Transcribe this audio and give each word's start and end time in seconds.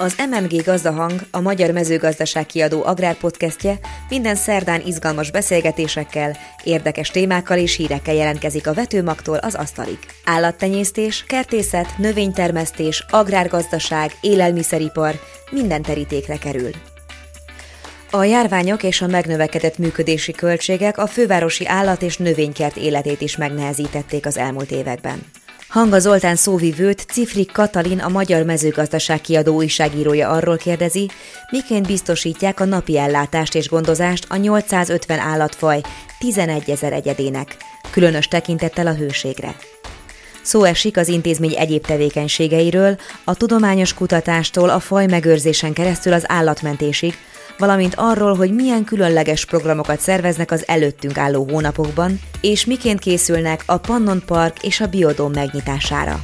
Az 0.00 0.16
MMG 0.30 0.62
Gazdahang, 0.64 1.20
a 1.30 1.40
Magyar 1.40 1.70
Mezőgazdaság 1.70 2.46
kiadó 2.46 2.84
agrárpodcastje 2.84 3.78
minden 4.08 4.34
szerdán 4.34 4.82
izgalmas 4.86 5.30
beszélgetésekkel, 5.30 6.36
érdekes 6.64 7.10
témákkal 7.10 7.58
és 7.58 7.76
hírekkel 7.76 8.14
jelentkezik 8.14 8.66
a 8.66 8.74
vetőmagtól 8.74 9.36
az 9.36 9.54
asztalig. 9.54 9.98
Állattenyésztés, 10.24 11.24
kertészet, 11.26 11.98
növénytermesztés, 11.98 13.04
agrárgazdaság, 13.10 14.10
élelmiszeripar, 14.20 15.20
minden 15.50 15.82
terítékre 15.82 16.36
kerül. 16.36 16.70
A 18.10 18.24
járványok 18.24 18.82
és 18.82 19.00
a 19.00 19.06
megnövekedett 19.06 19.78
működési 19.78 20.32
költségek 20.32 20.98
a 20.98 21.06
fővárosi 21.06 21.66
állat- 21.66 22.02
és 22.02 22.16
növénykert 22.16 22.76
életét 22.76 23.20
is 23.20 23.36
megnehezítették 23.36 24.26
az 24.26 24.36
elmúlt 24.36 24.70
években. 24.70 25.22
Hanga 25.68 25.98
Zoltán 25.98 26.36
szóvivőt 26.36 27.00
Cifrik 27.00 27.52
Katalin, 27.52 27.98
a 27.98 28.08
Magyar 28.08 28.44
Mezőgazdaság 28.44 29.20
kiadó 29.20 29.54
újságírója 29.54 30.28
arról 30.30 30.56
kérdezi, 30.56 31.10
miként 31.50 31.86
biztosítják 31.86 32.60
a 32.60 32.64
napi 32.64 32.98
ellátást 32.98 33.54
és 33.54 33.68
gondozást 33.68 34.26
a 34.28 34.36
850 34.36 35.18
állatfaj 35.18 35.80
11 36.18 36.70
ezer 36.70 36.92
egyedének, 36.92 37.56
különös 37.90 38.28
tekintettel 38.28 38.86
a 38.86 38.94
hőségre. 38.94 39.56
Szó 40.42 40.64
esik 40.64 40.96
az 40.96 41.08
intézmény 41.08 41.54
egyéb 41.56 41.86
tevékenységeiről, 41.86 42.98
a 43.24 43.34
tudományos 43.34 43.94
kutatástól 43.94 44.68
a 44.68 44.80
faj 44.80 45.06
megőrzésen 45.06 45.72
keresztül 45.72 46.12
az 46.12 46.24
állatmentésig, 46.26 47.14
valamint 47.58 47.94
arról, 47.96 48.34
hogy 48.34 48.54
milyen 48.54 48.84
különleges 48.84 49.44
programokat 49.44 50.00
szerveznek 50.00 50.50
az 50.50 50.68
előttünk 50.68 51.18
álló 51.18 51.48
hónapokban, 51.50 52.20
és 52.40 52.66
miként 52.66 52.98
készülnek 52.98 53.62
a 53.66 53.76
Pannon 53.76 54.22
Park 54.26 54.62
és 54.62 54.80
a 54.80 54.86
Biodóm 54.86 55.32
megnyitására. 55.32 56.20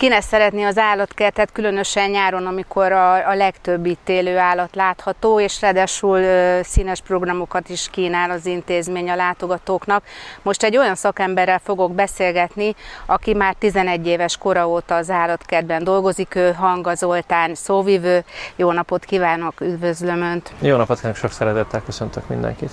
Kinek 0.00 0.22
szeretné 0.22 0.64
az 0.64 0.78
állatkertet, 0.78 1.52
különösen 1.52 2.10
nyáron, 2.10 2.46
amikor 2.46 2.92
a, 2.92 3.28
a 3.28 3.34
legtöbb 3.34 3.86
itt 3.86 4.08
élő 4.08 4.38
állat 4.38 4.74
látható, 4.74 5.40
és 5.40 5.60
ráadásul 5.60 6.22
színes 6.62 7.00
programokat 7.00 7.68
is 7.68 7.88
kínál 7.90 8.30
az 8.30 8.46
intézmény 8.46 9.10
a 9.10 9.14
látogatóknak. 9.14 10.04
Most 10.42 10.62
egy 10.62 10.76
olyan 10.76 10.94
szakemberrel 10.94 11.58
fogok 11.58 11.94
beszélgetni, 11.94 12.74
aki 13.06 13.34
már 13.34 13.54
11 13.58 14.06
éves 14.06 14.36
kora 14.36 14.68
óta 14.68 14.94
az 14.94 15.10
állatkertben 15.10 15.84
dolgozik, 15.84 16.34
ő 16.34 16.52
Hanga 16.52 16.94
Zoltán 16.94 17.54
szóvivő. 17.54 18.24
Jó 18.56 18.72
napot 18.72 19.04
kívánok, 19.04 19.60
üdvözlöm 19.60 20.22
Önt! 20.22 20.52
Jó 20.60 20.76
napot 20.76 20.96
kívánok, 20.96 21.18
sok 21.18 21.32
szeretettel 21.32 21.82
köszöntök 21.82 22.28
mindenkit! 22.28 22.72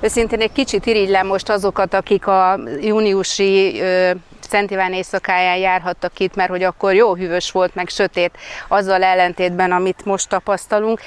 Őszintén 0.00 0.40
egy 0.40 0.52
kicsit 0.52 0.86
irigylem 0.86 1.26
most 1.26 1.48
azokat, 1.48 1.94
akik 1.94 2.26
a 2.26 2.58
júniusi 2.80 3.82
Szent 4.52 4.70
Iván 4.70 4.92
éjszakáján 4.92 5.56
járhattak 5.56 6.18
itt, 6.18 6.34
mert 6.34 6.50
hogy 6.50 6.62
akkor 6.62 6.94
jó 6.94 7.14
hűvös 7.14 7.50
volt, 7.50 7.74
meg 7.74 7.88
sötét, 7.88 8.38
azzal 8.68 9.02
ellentétben, 9.02 9.72
amit 9.72 10.04
most 10.04 10.28
tapasztalunk. 10.28 11.00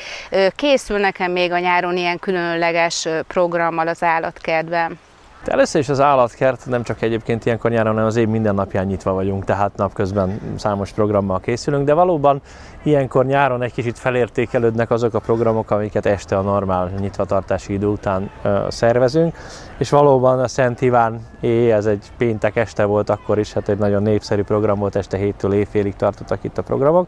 Készül 0.56 0.98
nekem 0.98 1.32
még 1.32 1.52
a 1.52 1.60
nyáron 1.60 1.98
ilyen 1.98 2.20
különleges 2.20 3.08
programmal 3.28 3.88
az 3.88 4.04
állatkertben. 4.04 5.00
De 5.46 5.52
először 5.52 5.82
is 5.82 5.90
az 5.90 6.00
állatkert 6.00 6.66
nem 6.66 6.84
csak 6.84 7.02
egyébként 7.02 7.46
ilyenkor 7.46 7.72
nyáron, 7.72 7.92
hanem 7.92 8.06
az 8.06 8.16
év 8.16 8.28
minden 8.28 8.56
napján 8.56 8.86
nyitva 8.86 9.14
vagyunk, 9.14 9.44
tehát 9.44 9.76
napközben 9.76 10.40
számos 10.56 10.92
programmal 10.92 11.40
készülünk, 11.40 11.86
de 11.86 11.94
valóban 11.94 12.42
ilyenkor 12.84 13.26
nyáron 13.26 13.62
egy 13.62 13.74
kicsit 13.74 14.00
felértékelődnek 14.00 14.92
azok 14.92 15.14
a 15.14 15.20
programok, 15.20 15.72
amiket 15.72 16.06
este 16.06 16.38
a 16.38 16.42
normál 16.42 16.92
nyitvatartási 17.00 17.74
idő 17.74 17.86
után 17.86 18.30
ö, 18.44 18.66
szervezünk, 18.70 19.36
és 19.78 19.90
valóban 19.90 20.40
a 20.40 20.48
Szent 20.48 20.82
Iván 20.82 21.20
éj, 21.40 21.72
ez 21.72 21.86
egy 21.86 22.12
péntek 22.18 22.56
este 22.56 22.86
volt 22.86 23.10
akkor 23.10 23.40
is, 23.40 23.54
hát 23.54 23.70
egy 23.70 23.78
nagyon 23.78 24.04
népszerű 24.04 24.44
program 24.44 24.80
volt, 24.80 24.96
este 24.96 25.18
héttől 25.18 25.54
éjfélig 25.54 25.96
tartottak 25.96 26.44
itt 26.44 26.58
a 26.58 26.64
programok. 26.64 27.08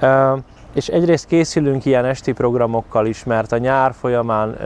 Ö, 0.00 0.32
és 0.74 0.88
egyrészt 0.88 1.26
készülünk 1.26 1.84
ilyen 1.84 2.04
esti 2.04 2.32
programokkal 2.32 3.06
is, 3.06 3.24
mert 3.24 3.52
a 3.52 3.58
nyár 3.58 3.94
folyamán 4.00 4.56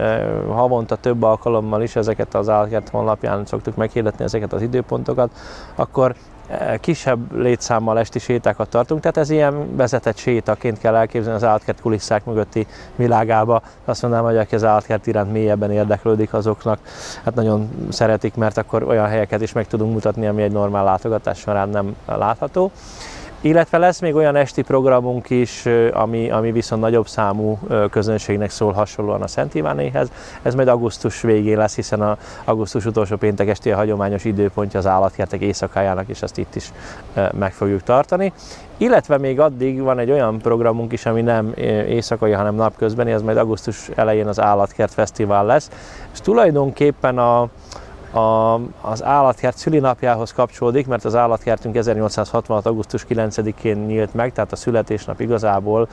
havonta 0.48 0.96
több 0.96 1.22
alkalommal 1.22 1.82
is 1.82 1.96
ezeket 1.96 2.34
az 2.34 2.48
állatkert 2.48 2.88
honlapján 2.88 3.46
szoktuk 3.46 3.76
meghirdetni 3.76 4.24
ezeket 4.24 4.52
az 4.52 4.62
időpontokat, 4.62 5.30
akkor 5.74 6.14
kisebb 6.80 7.36
létszámmal 7.36 7.98
esti 7.98 8.18
sétákat 8.18 8.68
tartunk, 8.68 9.00
tehát 9.00 9.16
ez 9.16 9.30
ilyen 9.30 9.76
vezetett 9.76 10.16
sétaként 10.16 10.78
kell 10.78 10.94
elképzelni 10.94 11.36
az 11.36 11.44
állatkert 11.44 11.80
kulisszák 11.80 12.24
mögötti 12.24 12.66
világába. 12.96 13.62
Azt 13.84 14.02
mondanám, 14.02 14.26
hogy 14.26 14.36
aki 14.36 14.54
az 14.54 14.64
állatkert 14.64 15.06
iránt 15.06 15.32
mélyebben 15.32 15.70
érdeklődik, 15.70 16.34
azoknak 16.34 16.78
hát 17.24 17.34
nagyon 17.34 17.68
szeretik, 17.88 18.34
mert 18.34 18.56
akkor 18.56 18.82
olyan 18.82 19.06
helyeket 19.06 19.40
is 19.40 19.52
meg 19.52 19.66
tudunk 19.66 19.92
mutatni, 19.92 20.26
ami 20.26 20.42
egy 20.42 20.52
normál 20.52 20.84
látogatás 20.84 21.38
során 21.38 21.68
nem 21.68 21.96
látható. 22.06 22.70
Illetve 23.40 23.78
lesz 23.78 24.00
még 24.00 24.14
olyan 24.14 24.36
esti 24.36 24.62
programunk 24.62 25.30
is, 25.30 25.66
ami, 25.92 26.30
ami 26.30 26.52
viszont 26.52 26.80
nagyobb 26.80 27.08
számú 27.08 27.58
közönségnek 27.90 28.50
szól 28.50 28.72
hasonlóan 28.72 29.22
a 29.22 29.26
Szent 29.26 29.54
Ivánéhez. 29.54 30.10
Ez 30.42 30.54
majd 30.54 30.68
augusztus 30.68 31.20
végén 31.20 31.58
lesz, 31.58 31.74
hiszen 31.74 32.00
a 32.00 32.16
augusztus 32.44 32.84
utolsó 32.84 33.16
péntek 33.16 33.48
esti 33.48 33.70
a 33.70 33.76
hagyományos 33.76 34.24
időpontja 34.24 34.78
az 34.78 34.86
állatkertek 34.86 35.40
éjszakájának, 35.40 36.08
és 36.08 36.22
ezt 36.22 36.38
itt 36.38 36.54
is 36.54 36.72
meg 37.32 37.52
fogjuk 37.52 37.82
tartani. 37.82 38.32
Illetve 38.76 39.18
még 39.18 39.40
addig 39.40 39.80
van 39.80 39.98
egy 39.98 40.10
olyan 40.10 40.38
programunk 40.38 40.92
is, 40.92 41.06
ami 41.06 41.22
nem 41.22 41.52
éjszakai, 41.86 42.32
hanem 42.32 42.54
napközbeni, 42.54 43.12
ez 43.12 43.22
majd 43.22 43.36
augusztus 43.36 43.88
elején 43.94 44.26
az 44.26 44.40
Állatkert 44.40 44.92
Fesztivál 44.92 45.46
lesz. 45.46 45.70
És 46.12 46.20
tulajdonképpen 46.20 47.18
a, 47.18 47.48
a, 48.10 48.54
az 48.80 49.04
állatkert 49.04 49.56
szülinapjához 49.56 50.32
kapcsolódik, 50.32 50.86
mert 50.86 51.04
az 51.04 51.14
állatkertünk 51.14 51.76
1866. 51.76 52.66
augusztus 52.66 53.06
9-én 53.08 53.76
nyílt 53.76 54.14
meg, 54.14 54.32
tehát 54.32 54.52
a 54.52 54.56
születésnap 54.56 55.20
igazából 55.20 55.88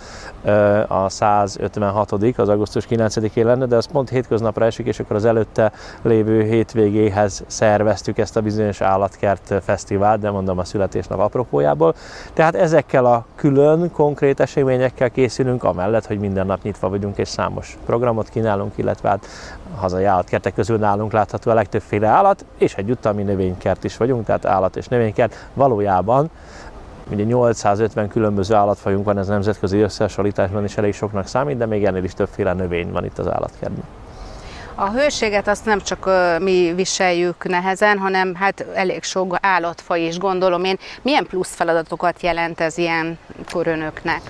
a 0.88 1.10
156. 1.10 2.12
az 2.12 2.50
augusztus 2.50 2.86
9-én 2.90 3.46
lenne, 3.46 3.66
de 3.66 3.76
az 3.76 3.86
pont 3.86 4.10
hétköznapra 4.10 4.66
esik, 4.66 4.88
és 4.88 5.00
akkor 5.00 5.16
az 5.16 5.26
előtte 5.26 5.72
lévő 6.02 6.44
hétvégéhez 6.44 7.44
szerveztük 7.48 8.18
ezt 8.18 8.38
a 8.38 8.42
bizonyos 8.42 8.82
állatkert 8.82 9.54
fesztivált, 9.64 10.20
de 10.20 10.32
mondom 10.32 10.58
a 10.58 10.64
születésnap 10.64 11.20
apropójából. 11.20 11.96
Tehát 12.34 12.56
ezekkel 12.56 13.06
a 13.06 13.26
külön, 13.36 13.92
konkrét 13.92 14.40
eseményekkel 14.40 15.12
készülünk, 15.12 15.64
amellett, 15.64 16.06
hogy 16.06 16.20
minden 16.20 16.46
nap 16.46 16.64
nyitva 16.64 16.90
vagyunk 16.90 17.18
és 17.18 17.28
számos 17.28 17.78
programot 17.86 18.30
kínálunk, 18.30 18.72
illetve 18.76 19.10
hát 19.10 19.28
hazai 19.76 20.04
állatkertek 20.04 20.54
közül 20.54 20.78
nálunk 20.78 21.12
látható 21.12 21.52
a 21.52 21.54
legtöbbféle 21.54 22.08
állat, 22.08 22.46
és 22.58 22.74
egyúttal 22.76 23.14
mi 23.14 23.24
növénykert 23.24 23.84
is 23.84 23.98
vagyunk, 23.98 24.26
tehát 24.26 24.46
állat 24.46 24.76
és 24.76 24.88
növénykert. 24.88 25.48
Valójában 25.54 26.30
ugye 27.12 27.24
850 27.24 28.08
különböző 28.08 28.56
állatfajunk 28.56 29.06
van, 29.06 29.18
ez 29.18 29.28
nemzetközi 29.28 29.80
összehasonlításban 29.80 30.64
is 30.64 30.78
elég 30.78 30.94
soknak 30.94 31.28
számít, 31.28 31.58
de 31.58 31.66
még 31.66 31.86
ennél 31.86 32.04
is 32.04 32.14
többféle 32.14 32.54
növény 32.54 32.92
van 32.92 33.06
itt 33.06 33.18
az 33.18 33.28
állatkertben. 33.28 33.84
A 34.76 34.90
hőséget 34.90 35.48
azt 35.48 35.66
nem 35.66 35.80
csak 35.80 36.10
mi 36.40 36.74
viseljük 36.76 37.48
nehezen, 37.48 37.98
hanem 37.98 38.36
hát 38.36 38.66
elég 38.74 39.04
sok 39.04 39.38
állatfaj 39.42 40.02
is 40.02 40.18
gondolom 40.18 40.64
én. 40.64 40.78
Milyen 41.02 41.26
plusz 41.26 41.56
feladatokat 41.56 42.22
jelent 42.22 42.60
ez 42.60 42.78
ilyenkor 42.78 43.68
önöknek? 43.68 44.22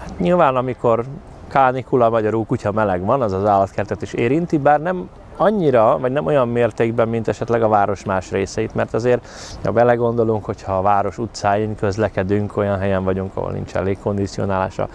Hát 0.00 0.18
nyilván 0.18 0.56
amikor 0.56 1.04
kánikula, 1.54 2.10
magyarul 2.10 2.46
kutya 2.46 2.72
meleg 2.72 3.04
van, 3.04 3.22
az 3.22 3.32
az 3.32 3.46
állatkertet 3.46 4.02
is 4.02 4.12
érinti, 4.12 4.58
bár 4.58 4.80
nem 4.80 5.08
annyira, 5.36 5.98
vagy 5.98 6.12
nem 6.12 6.26
olyan 6.26 6.48
mértékben, 6.48 7.08
mint 7.08 7.28
esetleg 7.28 7.62
a 7.62 7.68
város 7.68 8.04
más 8.04 8.30
részeit, 8.30 8.74
mert 8.74 8.94
azért, 8.94 9.26
ha 9.64 9.72
belegondolunk, 9.72 10.44
hogyha 10.44 10.76
a 10.76 10.82
város 10.82 11.18
utcáin 11.18 11.74
közlekedünk, 11.74 12.56
olyan 12.56 12.78
helyen 12.78 13.04
vagyunk, 13.04 13.36
ahol 13.36 13.50
nincs 13.50 13.74
elég 13.74 13.98
kondicionálás, 14.02 14.78
a, 14.78 14.88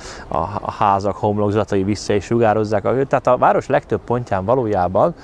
a 0.62 0.72
házak 0.72 1.16
homlokzatai 1.16 1.84
vissza 1.84 2.14
és 2.14 2.24
sugározzák 2.24 2.86
a 2.86 2.94
hőt, 2.94 3.08
tehát 3.08 3.28
a 3.28 3.38
város 3.38 3.68
legtöbb 3.68 4.02
pontján 4.06 4.46
valójában 4.46 5.16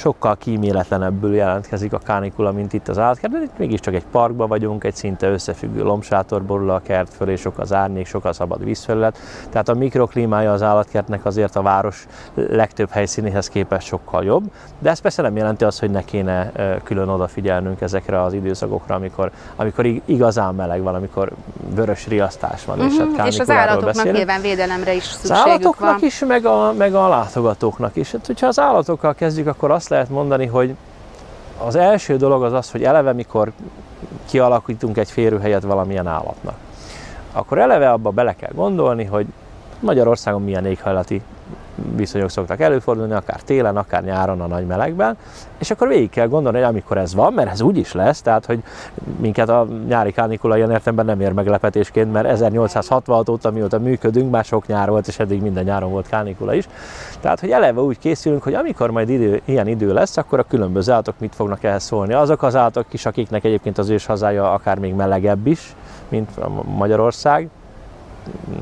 sokkal 0.00 0.36
kíméletlenebbül 0.36 1.34
jelentkezik 1.34 1.92
a 1.92 1.98
kánikula, 1.98 2.52
mint 2.52 2.72
itt 2.72 2.88
az 2.88 2.98
állatkert, 2.98 3.32
de 3.32 3.42
itt 3.42 3.58
mégiscsak 3.58 3.94
egy 3.94 4.04
parkban 4.10 4.48
vagyunk, 4.48 4.84
egy 4.84 4.94
szinte 4.94 5.28
összefüggő 5.28 5.82
lombsátor 5.82 6.42
borul 6.42 6.70
a 6.70 6.80
kert 6.80 7.14
fölé, 7.14 7.36
sok 7.36 7.58
az 7.58 7.72
árnyék, 7.72 8.06
sok 8.06 8.24
a 8.24 8.32
szabad 8.32 8.64
vízfelület, 8.64 9.18
tehát 9.50 9.68
a 9.68 9.74
mikroklímája 9.74 10.52
az 10.52 10.62
állatkertnek 10.62 11.24
azért 11.24 11.56
a 11.56 11.62
város 11.62 12.06
legtöbb 12.34 12.90
helyszínéhez 12.90 13.48
képest 13.48 13.86
sokkal 13.86 14.24
jobb, 14.24 14.44
de 14.78 14.90
ez 14.90 14.98
persze 14.98 15.22
nem 15.22 15.36
jelenti 15.36 15.64
azt, 15.64 15.80
hogy 15.80 15.90
ne 15.90 16.04
kéne 16.04 16.52
külön 16.84 17.08
odafigyelnünk 17.08 17.80
ezekre 17.80 18.22
az 18.22 18.32
időszakokra, 18.32 18.94
amikor, 18.94 19.30
amikor 19.56 19.86
igazán 20.04 20.54
meleg 20.54 20.82
van, 20.82 20.94
amikor 20.94 21.32
vörös 21.74 22.06
riasztás 22.06 22.64
van, 22.64 22.78
uh-huh. 22.78 22.92
és, 22.92 23.16
hát 23.16 23.26
és 23.26 23.38
az 23.38 23.50
állatoknak 23.50 23.94
beszélünk. 23.94 24.16
nyilván 24.16 24.40
védelemre 24.40 24.94
is 24.94 25.04
szükségük 25.04 25.36
az 25.36 25.48
állatoknak 25.48 25.98
van. 25.98 26.04
is, 26.04 26.24
meg 26.26 26.44
a, 26.44 26.72
meg 26.72 26.94
a 26.94 27.08
látogatóknak 27.08 27.96
is. 27.96 28.12
Hát, 28.12 28.26
hogyha 28.26 28.46
az 28.46 28.58
állatokkal 28.58 29.14
kezdjük, 29.14 29.46
akkor 29.46 29.70
azt 29.70 29.89
lehet 29.90 30.08
mondani, 30.08 30.46
hogy 30.46 30.74
az 31.58 31.74
első 31.74 32.16
dolog 32.16 32.42
az 32.42 32.52
az, 32.52 32.70
hogy 32.70 32.84
eleve 32.84 33.12
mikor 33.12 33.52
kialakítunk 34.28 34.96
egy 34.96 35.10
férőhelyet 35.10 35.62
valamilyen 35.62 36.06
állatnak, 36.06 36.54
akkor 37.32 37.58
eleve 37.58 37.90
abba 37.90 38.10
bele 38.10 38.34
kell 38.34 38.52
gondolni, 38.54 39.04
hogy 39.04 39.26
Magyarországon 39.80 40.42
milyen 40.42 40.66
éghajlati 40.66 41.22
viszonyok 41.96 42.30
szoktak 42.30 42.60
előfordulni, 42.60 43.12
akár 43.12 43.40
télen, 43.40 43.76
akár 43.76 44.04
nyáron 44.04 44.40
a 44.40 44.46
nagy 44.46 44.66
melegben, 44.66 45.16
és 45.58 45.70
akkor 45.70 45.88
végig 45.88 46.10
kell 46.10 46.28
gondolni, 46.28 46.58
hogy 46.58 46.66
amikor 46.66 46.98
ez 46.98 47.14
van, 47.14 47.32
mert 47.32 47.50
ez 47.50 47.60
úgy 47.60 47.76
is 47.76 47.92
lesz, 47.92 48.22
tehát 48.22 48.46
hogy 48.46 48.62
minket 49.20 49.48
a 49.48 49.66
nyári 49.86 50.12
kánikula 50.12 50.56
ilyen 50.56 50.70
értemben 50.70 51.04
nem 51.04 51.20
ér 51.20 51.32
meglepetésként, 51.32 52.12
mert 52.12 52.26
1866 52.26 53.28
óta 53.28 53.50
mióta 53.50 53.78
működünk, 53.78 54.30
már 54.30 54.44
sok 54.44 54.66
nyár 54.66 54.88
volt, 54.88 55.06
és 55.06 55.18
eddig 55.18 55.42
minden 55.42 55.64
nyáron 55.64 55.90
volt 55.90 56.08
kánikula 56.08 56.54
is. 56.54 56.68
Tehát, 57.20 57.40
hogy 57.40 57.50
eleve 57.50 57.80
úgy 57.80 57.98
készülünk, 57.98 58.42
hogy 58.42 58.54
amikor 58.54 58.90
majd 58.90 59.08
idő, 59.08 59.40
ilyen 59.44 59.66
idő 59.66 59.92
lesz, 59.92 60.16
akkor 60.16 60.38
a 60.38 60.44
különböző 60.48 60.92
állatok 60.92 61.14
mit 61.18 61.34
fognak 61.34 61.64
ehhez 61.64 61.82
szólni. 61.82 62.12
Azok 62.12 62.42
az 62.42 62.56
állatok 62.56 62.86
is, 62.90 63.06
akiknek 63.06 63.44
egyébként 63.44 63.78
az 63.78 63.88
ős 63.88 64.06
hazája 64.06 64.52
akár 64.52 64.78
még 64.78 64.94
melegebb 64.94 65.46
is, 65.46 65.74
mint 66.08 66.30
Magyarország, 66.76 67.48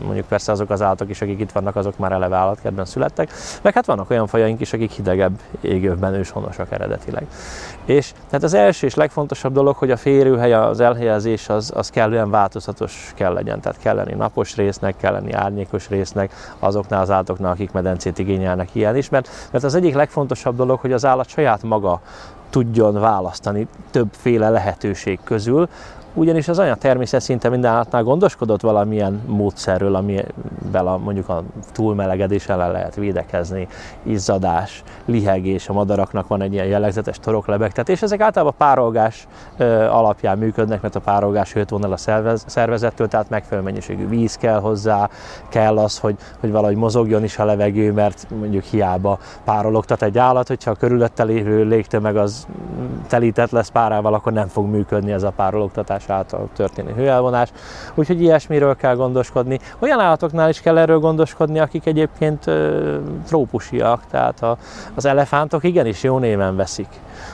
mondjuk 0.04 0.26
persze 0.26 0.52
azok 0.52 0.70
az 0.70 0.82
állatok 0.82 1.08
is, 1.10 1.22
akik 1.22 1.40
itt 1.40 1.52
vannak, 1.52 1.76
azok 1.76 1.98
már 1.98 2.12
eleve 2.12 2.36
állatkertben 2.36 2.84
születtek, 2.84 3.30
meg 3.62 3.74
hát 3.74 3.86
vannak 3.86 4.10
olyan 4.10 4.26
fajaink 4.26 4.60
is, 4.60 4.72
akik 4.72 4.90
hidegebb 4.90 5.40
égőben 5.60 6.14
őshonosak 6.14 6.72
eredetileg. 6.72 7.26
És 7.84 8.12
tehát 8.26 8.42
az 8.42 8.54
első 8.54 8.86
és 8.86 8.94
legfontosabb 8.94 9.52
dolog, 9.52 9.76
hogy 9.76 9.90
a 9.90 9.96
férőhely, 9.96 10.52
az 10.52 10.80
elhelyezés 10.80 11.48
az, 11.48 11.72
az 11.74 11.90
kellően 11.90 12.30
változatos 12.30 13.12
kell 13.14 13.32
legyen, 13.32 13.60
tehát 13.60 13.78
kell 13.78 13.94
lenni 13.94 14.14
napos 14.14 14.56
résznek, 14.56 14.96
kell 14.96 15.12
lenni 15.12 15.32
árnyékos 15.32 15.88
résznek, 15.88 16.32
azoknál 16.58 17.00
az 17.00 17.10
állatoknál, 17.10 17.52
akik 17.52 17.72
medencét 17.72 18.18
igényelnek 18.18 18.74
ilyen 18.74 18.96
is, 18.96 19.08
mert, 19.08 19.28
mert 19.52 19.64
az 19.64 19.74
egyik 19.74 19.94
legfontosabb 19.94 20.56
dolog, 20.56 20.80
hogy 20.80 20.92
az 20.92 21.04
állat 21.04 21.28
saját 21.28 21.62
maga 21.62 22.00
tudjon 22.50 23.00
választani 23.00 23.66
többféle 23.90 24.50
lehetőség 24.50 25.18
közül, 25.24 25.68
ugyanis 26.18 26.48
az 26.48 26.58
anya 26.58 26.74
természet 26.74 27.20
szinte 27.20 27.48
minden 27.48 27.70
állatnál 27.70 28.02
gondoskodott 28.02 28.60
valamilyen 28.60 29.22
módszerről, 29.26 29.94
amivel 29.94 30.86
a, 30.86 30.96
mondjuk 30.96 31.28
a 31.28 31.42
túlmelegedés 31.72 32.48
ellen 32.48 32.72
lehet 32.72 32.94
védekezni, 32.94 33.68
izzadás, 34.02 34.82
lihegés, 35.04 35.68
a 35.68 35.72
madaraknak 35.72 36.26
van 36.26 36.42
egy 36.42 36.52
ilyen 36.52 36.66
jellegzetes 36.66 37.18
toroklebegtetés, 37.18 37.96
és 37.96 38.02
ezek 38.02 38.20
általában 38.20 38.54
párolgás 38.58 39.26
alapján 39.90 40.38
működnek, 40.38 40.82
mert 40.82 40.94
a 40.94 41.00
párolgás 41.00 41.56
von 41.68 41.84
el 41.84 41.92
a 41.92 41.96
szervezettől, 42.46 43.08
tehát 43.08 43.28
megfelelő 43.28 43.66
mennyiségű 43.66 44.08
víz 44.08 44.36
kell 44.36 44.60
hozzá, 44.60 45.08
kell 45.48 45.78
az, 45.78 45.98
hogy, 45.98 46.16
hogy 46.40 46.50
valahogy 46.50 46.76
mozogjon 46.76 47.24
is 47.24 47.38
a 47.38 47.44
levegő, 47.44 47.92
mert 47.92 48.26
mondjuk 48.38 48.64
hiába 48.64 49.18
párologtat 49.44 50.02
egy 50.02 50.18
állat, 50.18 50.48
hogyha 50.48 50.70
a 50.70 50.74
körülötte 50.74 51.24
lévő 51.24 51.64
légtömeg 51.64 52.16
az 52.16 52.46
telített 53.06 53.50
lesz 53.50 53.68
párával, 53.68 54.14
akkor 54.14 54.32
nem 54.32 54.46
fog 54.48 54.66
működni 54.66 55.12
ez 55.12 55.22
a 55.22 55.30
párologtatás 55.30 56.06
által 56.10 56.48
történő 56.54 56.92
hőelvonás, 56.92 57.48
úgyhogy 57.94 58.22
ilyesmiről 58.22 58.76
kell 58.76 58.94
gondoskodni. 58.94 59.58
Olyan 59.78 60.00
állatoknál 60.00 60.48
is 60.48 60.60
kell 60.60 60.78
erről 60.78 60.98
gondoskodni, 60.98 61.58
akik 61.58 61.86
egyébként 61.86 62.50
trópusiak, 63.26 64.06
tehát 64.10 64.42
a, 64.42 64.56
az 64.94 65.04
elefántok 65.04 65.64
igenis 65.64 66.02
jó 66.02 66.18
néven 66.18 66.56
veszik 66.56 66.88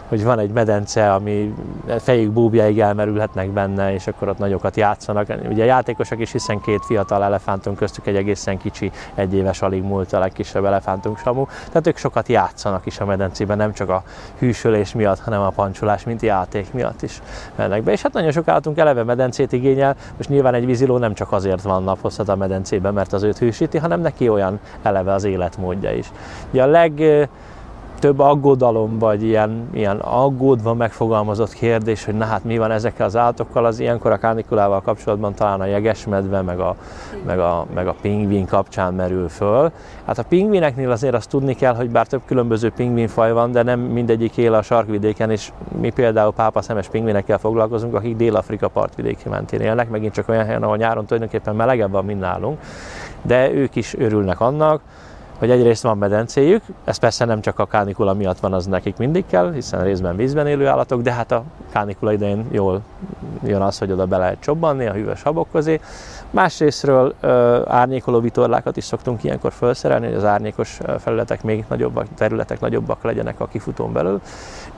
hogy 0.08 0.24
van 0.24 0.38
egy 0.38 0.50
medence, 0.50 1.12
ami 1.12 1.54
fejük 1.98 2.32
búbjáig 2.32 2.80
elmerülhetnek 2.80 3.50
benne, 3.50 3.92
és 3.92 4.06
akkor 4.06 4.28
ott 4.28 4.38
nagyokat 4.38 4.76
játszanak. 4.76 5.26
Ugye 5.48 5.62
a 5.62 5.66
játékosok 5.66 6.20
is, 6.20 6.32
hiszen 6.32 6.60
két 6.60 6.84
fiatal 6.84 7.22
elefántunk 7.22 7.76
köztük 7.76 8.06
egy 8.06 8.16
egészen 8.16 8.58
kicsi, 8.58 8.90
egy 9.14 9.34
éves 9.34 9.62
alig 9.62 9.82
múlt 9.82 10.12
a 10.12 10.18
legkisebb 10.18 10.64
elefántunk 10.64 11.18
Samu, 11.18 11.46
tehát 11.68 11.86
ők 11.86 11.96
sokat 11.96 12.28
játszanak 12.28 12.86
is 12.86 12.98
a 13.00 13.04
medencében, 13.04 13.56
nem 13.56 13.72
csak 13.72 13.88
a 13.88 14.02
hűsölés 14.38 14.92
miatt, 14.94 15.20
hanem 15.20 15.40
a 15.40 15.48
pancsolás, 15.48 16.04
mint 16.04 16.22
játék 16.22 16.72
miatt 16.72 17.02
is 17.02 17.22
mennek 17.54 17.82
be. 17.82 17.92
És 17.92 18.02
hát 18.02 18.12
nagyon 18.12 18.30
sok 18.30 18.48
állatunk 18.48 18.78
eleve 18.78 19.02
medencét 19.02 19.52
igényel, 19.52 19.96
most 20.16 20.28
nyilván 20.28 20.54
egy 20.54 20.66
víziló 20.66 20.98
nem 20.98 21.14
csak 21.14 21.32
azért 21.32 21.62
van 21.62 21.82
naphosszat 21.82 22.28
a 22.28 22.36
medencében, 22.36 22.94
mert 22.94 23.12
az 23.12 23.22
őt 23.22 23.38
hűsíti, 23.38 23.78
hanem 23.78 24.00
neki 24.00 24.28
olyan 24.28 24.60
eleve 24.82 25.12
az 25.12 25.24
életmódja 25.24 25.92
is. 25.92 26.10
Ugye 26.50 26.62
a 26.62 26.66
leg 26.66 27.02
több 28.04 28.18
aggodalom, 28.18 28.98
vagy 28.98 29.22
ilyen, 29.22 29.68
ilyen 29.72 29.96
aggódva 29.96 30.74
megfogalmazott 30.74 31.52
kérdés, 31.52 32.04
hogy 32.04 32.14
na 32.14 32.24
hát 32.24 32.44
mi 32.44 32.58
van 32.58 32.70
ezekkel 32.70 33.06
az 33.06 33.16
állatokkal, 33.16 33.64
az 33.64 33.80
ilyenkor 33.80 34.12
a 34.12 34.16
kánikulával 34.16 34.80
kapcsolatban 34.80 35.34
talán 35.34 35.60
a 35.60 35.64
jegesmedve, 35.64 36.40
meg 36.42 36.60
a, 36.60 36.76
meg 37.26 37.38
a, 37.38 37.66
meg 37.74 37.86
a 37.86 37.94
pingvin 38.00 38.46
kapcsán 38.46 38.94
merül 38.94 39.28
föl. 39.28 39.70
Hát 40.06 40.18
a 40.18 40.22
pingvineknél 40.22 40.90
azért 40.90 41.14
azt 41.14 41.28
tudni 41.28 41.54
kell, 41.54 41.74
hogy 41.74 41.90
bár 41.90 42.06
több 42.06 42.20
különböző 42.26 42.70
pingvinfaj 42.70 43.32
van, 43.32 43.52
de 43.52 43.62
nem 43.62 43.80
mindegyik 43.80 44.36
él 44.36 44.54
a 44.54 44.62
sarkvidéken, 44.62 45.30
és 45.30 45.52
mi 45.80 45.90
például 45.90 46.32
pápa 46.32 46.62
szemes 46.62 46.88
pingvinekkel 46.88 47.38
foglalkozunk, 47.38 47.94
akik 47.94 48.16
Dél-Afrika 48.16 48.68
partvidéki 48.68 49.28
mentén 49.28 49.60
élnek, 49.60 49.90
megint 49.90 50.12
csak 50.12 50.28
olyan 50.28 50.44
helyen, 50.44 50.62
ahol 50.62 50.76
nyáron 50.76 51.04
tulajdonképpen 51.04 51.54
melegebb 51.56 51.90
van, 51.90 52.04
mint 52.04 52.20
nálunk, 52.20 52.58
de 53.22 53.52
ők 53.52 53.76
is 53.76 53.94
örülnek 53.94 54.40
annak, 54.40 54.80
hogy 55.44 55.58
egyrészt 55.58 55.82
van 55.82 55.98
medencéjük, 55.98 56.62
ez 56.84 56.96
persze 56.96 57.24
nem 57.24 57.40
csak 57.40 57.58
a 57.58 57.66
kánikula 57.66 58.14
miatt 58.14 58.40
van, 58.40 58.52
az 58.52 58.66
nekik 58.66 58.96
mindig 58.96 59.24
kell, 59.26 59.52
hiszen 59.52 59.84
részben 59.84 60.16
vízben 60.16 60.46
élő 60.46 60.66
állatok, 60.66 61.02
de 61.02 61.12
hát 61.12 61.32
a 61.32 61.42
kánikula 61.72 62.12
idején 62.12 62.46
jól 62.50 62.80
jön 63.42 63.60
az, 63.60 63.78
hogy 63.78 63.92
oda 63.92 64.06
be 64.06 64.16
lehet 64.16 64.40
csobbanni 64.40 64.86
a 64.86 64.92
hűvös 64.92 65.22
habok 65.22 65.46
közé. 65.52 65.80
Másrésztről 66.30 67.14
árnyékoló 67.66 68.20
vitorlákat 68.20 68.76
is 68.76 68.84
szoktunk 68.84 69.24
ilyenkor 69.24 69.52
felszerelni, 69.52 70.06
hogy 70.06 70.14
az 70.14 70.24
árnyékos 70.24 70.78
felületek 70.98 71.42
még 71.42 71.64
nagyobbak, 71.68 72.06
területek 72.14 72.60
nagyobbak 72.60 73.02
legyenek 73.02 73.40
a 73.40 73.46
kifutón 73.46 73.92
belül, 73.92 74.20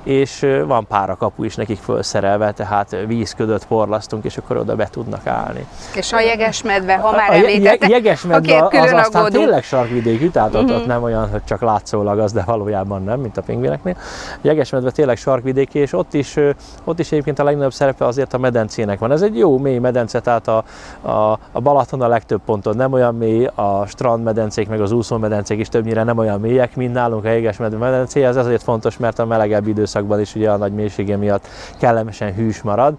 és 0.06 0.46
van 0.66 0.86
pár 0.86 1.10
a 1.10 1.16
kapu 1.16 1.44
is 1.44 1.54
nekik 1.54 1.78
felszerelve, 1.78 2.52
tehát 2.52 2.96
vízködöt 3.06 3.66
porlasztunk, 3.66 4.24
és 4.24 4.36
akkor 4.36 4.56
oda 4.56 4.76
be 4.76 4.88
tudnak 4.90 5.26
állni. 5.26 5.66
És 5.94 6.12
a 6.12 6.20
jegesmedve, 6.20 6.96
ha 6.96 7.10
már 7.10 7.32
említettek, 7.32 7.82
a 7.82 7.86
jegesmedve 7.88 8.56
az 8.56 8.70
aztán 8.72 9.22
aggódunk. 9.22 9.44
tényleg 9.44 9.62
sarkvidékű, 9.62 10.28
tehát 10.28 10.54
ott, 10.54 10.62
uh-huh. 10.62 10.78
ott 10.78 10.86
nem 10.86 11.02
olyan, 11.02 11.30
hogy 11.30 11.44
csak 11.44 11.60
látszólag 11.60 12.18
az, 12.18 12.32
de 12.32 12.42
valójában 12.46 13.02
nem, 13.02 13.20
mint 13.20 13.36
a 13.36 13.42
pingvineknél. 13.42 13.96
A 14.34 14.38
jegesmedve 14.40 14.90
tényleg 14.90 15.16
sarkvidéki, 15.16 15.78
és 15.78 15.92
ott 15.92 16.14
is, 16.14 16.36
ott 16.84 16.98
is 16.98 17.12
egyébként 17.12 17.38
a 17.38 17.44
legnagyobb 17.44 17.72
szerepe 17.72 18.06
azért 18.06 18.34
a 18.34 18.38
medencének 18.38 18.98
van. 18.98 19.12
Ez 19.12 19.22
egy 19.22 19.38
jó 19.38 19.58
mély 19.58 19.78
medence, 19.78 20.20
tehát 20.20 20.48
a, 20.48 20.64
a, 21.00 21.38
a 21.52 21.60
Balaton 21.60 22.02
a 22.02 22.08
legtöbb 22.08 22.40
ponton 22.44 22.76
nem 22.76 22.92
olyan 22.92 23.14
mély, 23.14 23.48
a 23.54 23.86
strandmedencék 23.86 24.68
meg 24.68 24.80
az 24.80 24.92
úszómedencék 24.92 25.58
is 25.58 25.68
többnyire 25.68 26.02
nem 26.02 26.18
olyan 26.18 26.40
mélyek, 26.40 26.76
mint 26.76 26.92
nálunk 26.92 27.24
a 27.24 27.28
jegesmedve 27.28 27.78
medencéje. 27.78 28.28
Ez 28.28 28.36
azért 28.36 28.62
fontos, 28.62 28.96
mert 28.96 29.18
a 29.18 29.26
melegebb 29.26 29.66
időszakban 29.96 30.20
is 30.20 30.34
ugye 30.34 30.50
a 30.50 30.56
nagy 30.56 30.72
mélysége 30.72 31.16
miatt 31.16 31.48
kellemesen 31.78 32.34
hűs 32.34 32.62
marad. 32.62 32.94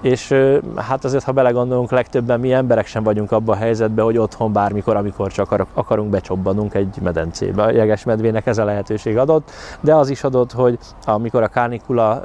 És 0.00 0.34
hát 0.76 1.04
azért, 1.04 1.24
ha 1.24 1.32
belegondolunk, 1.32 1.90
legtöbben 1.90 2.40
mi 2.40 2.52
emberek 2.52 2.86
sem 2.86 3.02
vagyunk 3.02 3.32
abban 3.32 3.56
a 3.56 3.58
helyzetben, 3.58 4.04
hogy 4.04 4.18
otthon 4.18 4.52
bármikor, 4.52 4.96
amikor 4.96 5.32
csak 5.32 5.66
akarunk 5.74 6.10
becsobbanunk 6.10 6.74
egy 6.74 6.96
medencébe. 7.02 7.62
A 7.62 7.70
jegesmedvének 7.70 8.46
ez 8.46 8.58
a 8.58 8.64
lehetőség 8.64 9.18
adott, 9.18 9.50
de 9.80 9.94
az 9.94 10.08
is 10.08 10.24
adott, 10.24 10.52
hogy 10.52 10.78
amikor 11.04 11.42
a 11.42 11.48
kánikula 11.48 12.22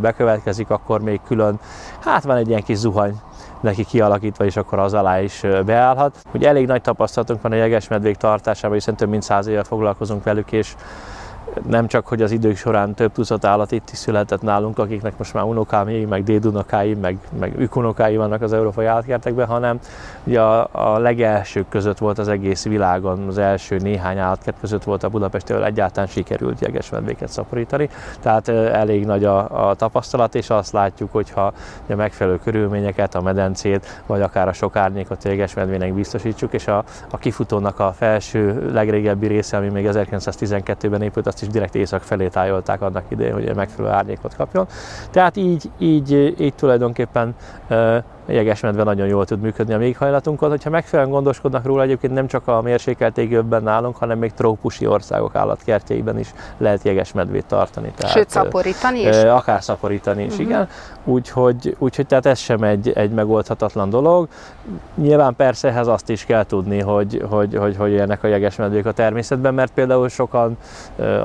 bekövetkezik, 0.00 0.70
akkor 0.70 1.00
még 1.00 1.20
külön, 1.26 1.60
hát 2.00 2.24
van 2.24 2.36
egy 2.36 2.48
ilyen 2.48 2.62
kis 2.62 2.76
zuhany 2.76 3.20
neki 3.60 3.84
kialakítva, 3.84 4.44
és 4.44 4.56
akkor 4.56 4.78
az 4.78 4.94
alá 4.94 5.20
is 5.20 5.42
beállhat. 5.66 6.16
Ugye 6.34 6.48
elég 6.48 6.66
nagy 6.66 6.80
tapasztalatunk 6.80 7.42
van 7.42 7.52
a 7.52 7.54
jegesmedvék 7.54 8.16
tartásában, 8.16 8.76
hiszen 8.76 8.96
több 8.96 9.08
mint 9.08 9.22
száz 9.22 9.46
éve 9.46 9.64
foglalkozunk 9.64 10.24
velük, 10.24 10.52
és 10.52 10.74
nem 11.66 11.86
csak, 11.86 12.06
hogy 12.06 12.22
az 12.22 12.30
idők 12.30 12.56
során 12.56 12.94
több 12.94 13.12
tucat 13.12 13.44
állat 13.44 13.72
itt 13.72 13.90
is 13.92 13.98
született 13.98 14.42
nálunk, 14.42 14.78
akiknek 14.78 15.18
most 15.18 15.34
már 15.34 15.44
unokáim, 15.44 16.08
meg 16.08 16.24
dédunokáim, 16.24 17.00
meg, 17.00 17.18
meg 17.38 17.60
ükunokái 17.60 18.16
vannak 18.16 18.42
az 18.42 18.52
európai 18.52 18.86
állatkertekben, 18.86 19.46
hanem 19.46 19.78
ugye 20.24 20.40
a, 20.40 20.68
a 20.72 20.98
legelsők 20.98 21.68
között 21.68 21.98
volt 21.98 22.18
az 22.18 22.28
egész 22.28 22.64
világon, 22.64 23.26
az 23.28 23.38
első 23.38 23.76
néhány 23.76 24.18
állatkert 24.18 24.60
között 24.60 24.84
volt 24.84 25.02
a 25.02 25.08
Budapestről 25.08 25.64
egyáltalán 25.64 26.08
sikerült 26.08 26.60
jegesmedvéket 26.60 27.28
szaporítani. 27.28 27.88
Tehát 28.20 28.48
elég 28.48 29.06
nagy 29.06 29.24
a, 29.24 29.68
a 29.68 29.74
tapasztalat, 29.74 30.34
és 30.34 30.50
azt 30.50 30.72
látjuk, 30.72 31.12
hogyha 31.12 31.52
a 31.88 31.94
megfelelő 31.94 32.38
körülményeket, 32.38 33.14
a 33.14 33.20
medencét, 33.20 34.02
vagy 34.06 34.20
akár 34.20 34.48
a 34.48 34.52
sok 34.52 34.76
árnyékot 34.76 35.24
a 35.24 35.28
jegesmedvének 35.28 35.94
biztosítsuk, 35.94 36.52
és 36.52 36.66
a, 36.66 36.84
a 37.10 37.18
kifutónak 37.18 37.78
a 37.78 37.92
felső 37.92 38.70
legrégebbi 38.72 39.26
része, 39.26 39.56
ami 39.56 39.68
még 39.68 39.88
1912-ben 39.92 41.02
épült, 41.02 41.26
azt 41.38 41.46
is 41.46 41.52
direkt 41.52 41.74
észak 41.74 42.02
felé 42.02 42.28
tájolták 42.28 42.80
annak 42.80 43.04
idején, 43.08 43.32
hogy 43.32 43.54
megfelelő 43.54 43.94
árnyékot 43.94 44.36
kapjon. 44.36 44.66
Tehát 45.10 45.36
így, 45.36 45.70
így, 45.78 46.34
így 46.38 46.54
tulajdonképpen 46.54 47.34
jegesmedve 48.28 48.82
nagyon 48.82 49.06
jól 49.06 49.24
tud 49.24 49.40
működni 49.40 49.74
a 49.74 49.78
méghajlatunkon. 49.78 50.50
Hogyha 50.50 50.70
megfelelően 50.70 51.14
gondoskodnak 51.14 51.64
róla, 51.64 51.82
egyébként 51.82 52.14
nem 52.14 52.26
csak 52.26 52.48
a 52.48 52.62
mérsékelt 52.62 53.18
égőbben 53.18 53.62
nálunk, 53.62 53.96
hanem 53.96 54.18
még 54.18 54.32
trópusi 54.32 54.86
országok 54.86 55.34
állatkertjeiben 55.34 56.18
is 56.18 56.34
lehet 56.58 56.82
jegesmedvét 56.82 57.44
tartani. 57.46 57.92
Tehát, 57.96 58.16
Sőt, 58.16 58.30
szaporítani 58.30 59.00
is? 59.00 59.16
Akár 59.16 59.62
szaporítani 59.62 60.22
is, 60.22 60.30
uh-huh. 60.30 60.46
igen. 60.46 60.68
Úgyhogy, 61.04 61.76
úgyhogy 61.78 62.06
tehát 62.06 62.26
ez 62.26 62.38
sem 62.38 62.62
egy, 62.62 62.92
egy 62.94 63.10
megoldhatatlan 63.10 63.90
dolog. 63.90 64.28
Nyilván 64.94 65.36
persze 65.36 65.68
ehhez 65.68 65.86
azt 65.86 66.08
is 66.08 66.24
kell 66.24 66.44
tudni, 66.44 66.80
hogy, 66.80 67.22
hogy, 67.30 67.54
hogy, 67.54 67.76
hogy 67.76 67.90
élnek 67.90 68.22
a 68.22 68.26
jegesmedvék 68.26 68.86
a 68.86 68.92
természetben, 68.92 69.54
mert 69.54 69.72
például 69.72 70.08
sokan 70.08 70.56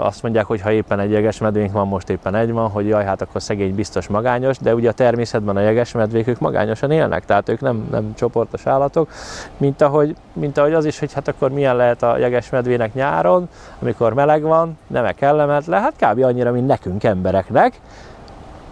azt 0.01 0.24
mondják, 0.24 0.45
hogy 0.45 0.62
ha 0.62 0.72
éppen 0.72 1.00
egy 1.00 1.12
jegesmedvénk 1.12 1.72
van, 1.72 1.88
most 1.88 2.10
éppen 2.10 2.36
egy 2.36 2.51
van, 2.51 2.69
hogy 2.69 2.88
jaj, 2.88 3.05
hát 3.05 3.22
akkor 3.22 3.41
szegény 3.41 3.75
biztos 3.75 4.07
magányos, 4.07 4.57
de 4.57 4.74
ugye 4.74 4.89
a 4.89 4.93
természetben 4.93 5.55
a 5.55 5.60
jegesmedvék 5.60 6.27
ők 6.27 6.39
magányosan 6.39 6.91
élnek, 6.93 7.25
tehát 7.25 7.50
ők 7.50 7.59
nem, 7.59 7.88
nem 7.91 8.13
csoportos 8.15 8.65
állatok, 8.65 9.09
mint 9.57 9.81
ahogy, 9.81 10.15
mint 10.33 10.57
ahogy 10.57 10.73
az 10.73 10.85
is, 10.85 11.00
hogy 11.00 11.13
hát 11.13 11.27
akkor 11.27 11.51
milyen 11.51 11.75
lehet 11.75 12.03
a 12.03 12.17
jegesmedvének 12.17 12.93
nyáron, 12.93 13.50
amikor 13.79 14.13
meleg 14.13 14.41
van, 14.41 14.77
nem 14.88 15.12
kellemetlen, 15.15 15.81
hát 15.81 15.93
kb. 16.00 16.23
annyira, 16.23 16.51
mint 16.51 16.67
nekünk 16.67 17.03
embereknek, 17.03 17.79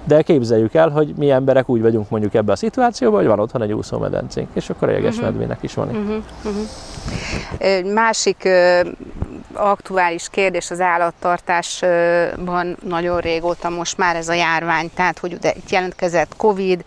de 0.03 0.21
képzeljük 0.21 0.73
el, 0.73 0.89
hogy 0.89 1.13
mi 1.17 1.31
emberek 1.31 1.69
úgy 1.69 1.81
vagyunk 1.81 2.09
mondjuk 2.09 2.33
ebbe 2.33 2.51
a 2.51 2.55
szituációban, 2.55 3.19
hogy 3.19 3.27
van 3.27 3.39
otthon 3.39 3.61
egy 3.61 3.73
úszómedencénk, 3.73 4.47
és 4.53 4.69
akkor 4.69 4.89
a 4.89 4.91
jegesmedvének 4.91 5.57
is 5.61 5.73
van. 5.73 5.87
Uh-huh, 5.87 6.23
uh-huh. 6.43 7.93
Másik 7.93 8.47
aktuális 9.53 10.29
kérdés 10.29 10.71
az 10.71 10.81
állattartásban 10.81 12.77
nagyon 12.87 13.19
régóta 13.19 13.69
most 13.69 13.97
már 13.97 14.15
ez 14.15 14.29
a 14.29 14.33
járvány, 14.33 14.91
tehát 14.95 15.19
hogy 15.19 15.31
itt 15.31 15.69
jelentkezett 15.69 16.35
Covid, 16.37 16.83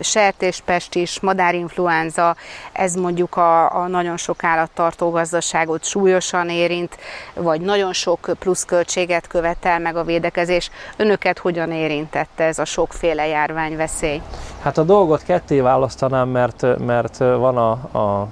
sertéspest 0.00 0.94
is, 0.94 1.20
madárinfluenza, 1.20 2.36
ez 2.72 2.94
mondjuk 2.94 3.36
a, 3.36 3.74
a 3.82 3.86
nagyon 3.86 4.16
sok 4.16 4.44
állattartó 4.44 5.10
gazdaságot 5.10 5.84
súlyosan 5.84 6.48
érint, 6.48 6.96
vagy 7.34 7.60
nagyon 7.60 7.92
sok 7.92 8.30
pluszköltséget 8.38 9.26
követel 9.26 9.78
meg 9.78 9.96
a 9.96 10.04
védekezés. 10.04 10.70
Önöket 10.96 11.38
hogyan 11.38 11.70
érintette 11.70 12.44
ez 12.44 12.58
a 12.58 12.64
sokféle 12.64 13.26
járványveszély? 13.26 14.22
Hát 14.62 14.78
a 14.78 14.82
dolgot 14.82 15.22
ketté 15.22 15.60
választanám, 15.60 16.28
mert, 16.28 16.78
mert 16.86 17.16
van 17.16 17.56
a, 17.56 17.70
a, 17.98 18.28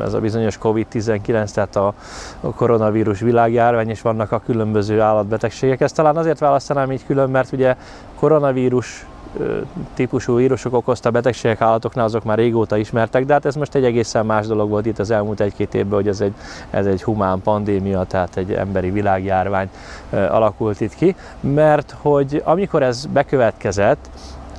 ez 0.00 0.12
a 0.12 0.20
bizonyos 0.20 0.58
COVID-19, 0.58 1.50
tehát 1.50 1.76
a, 1.76 1.94
a 2.40 2.54
koronavírus 2.54 3.20
világjárvány, 3.20 3.88
és 3.88 4.00
vannak 4.00 4.32
a 4.32 4.40
különböző 4.44 5.00
állatbetegségek. 5.00 5.80
Ezt 5.80 5.94
talán 5.94 6.16
azért 6.16 6.38
választanám 6.38 6.92
így 6.92 7.06
külön, 7.06 7.30
mert 7.30 7.52
ugye 7.52 7.76
koronavírus 8.18 9.06
típusú 9.94 10.36
vírusok 10.36 10.74
okozta 10.74 11.10
betegségek 11.10 11.60
állatoknál, 11.60 12.04
azok 12.04 12.24
már 12.24 12.38
régóta 12.38 12.76
ismertek, 12.76 13.24
de 13.24 13.32
hát 13.32 13.44
ez 13.44 13.54
most 13.54 13.74
egy 13.74 13.84
egészen 13.84 14.26
más 14.26 14.46
dolog 14.46 14.68
volt 14.68 14.86
itt 14.86 14.98
az 14.98 15.10
elmúlt 15.10 15.40
egy-két 15.40 15.74
évben, 15.74 15.94
hogy 15.94 16.08
ez 16.08 16.20
egy, 16.20 16.34
ez 16.70 16.86
egy 16.86 17.02
humán 17.02 17.42
pandémia, 17.42 18.04
tehát 18.04 18.36
egy 18.36 18.52
emberi 18.52 18.90
világjárvány 18.90 19.70
alakult 20.10 20.80
itt 20.80 20.94
ki, 20.94 21.16
mert 21.40 21.96
hogy 22.00 22.42
amikor 22.44 22.82
ez 22.82 23.06
bekövetkezett, 23.06 24.08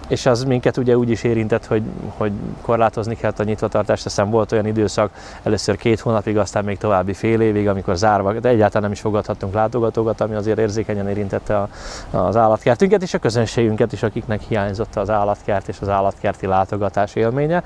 és 0.07 0.25
az 0.25 0.43
minket 0.43 0.77
ugye 0.77 0.97
úgy 0.97 1.09
is 1.09 1.23
érintett, 1.23 1.65
hogy, 1.65 1.83
hogy 2.17 2.31
korlátozni 2.61 3.15
kellett 3.15 3.39
a 3.39 3.43
nyitvatartást, 3.43 4.05
aztán 4.05 4.29
volt 4.29 4.51
olyan 4.51 4.65
időszak, 4.65 5.11
először 5.43 5.77
két 5.77 5.99
hónapig, 5.99 6.37
aztán 6.37 6.63
még 6.63 6.77
további 6.77 7.13
fél 7.13 7.41
évig, 7.41 7.67
amikor 7.67 7.95
zárva, 7.95 8.33
de 8.33 8.49
egyáltalán 8.49 8.83
nem 8.83 8.91
is 8.91 8.99
fogadhattunk 8.99 9.53
látogatókat, 9.53 10.21
ami 10.21 10.35
azért 10.35 10.59
érzékenyen 10.59 11.09
érintette 11.09 11.57
a, 11.57 11.69
az 12.11 12.35
állatkertünket, 12.35 13.01
és 13.01 13.13
a 13.13 13.17
közönségünket 13.17 13.93
is, 13.93 14.03
akiknek 14.03 14.41
hiányzott 14.41 14.95
az 14.95 15.09
állatkert 15.09 15.67
és 15.67 15.77
az 15.81 15.89
állatkerti 15.89 16.45
látogatás 16.45 17.15
élménye. 17.15 17.63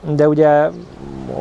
De 0.00 0.28
ugye 0.28 0.70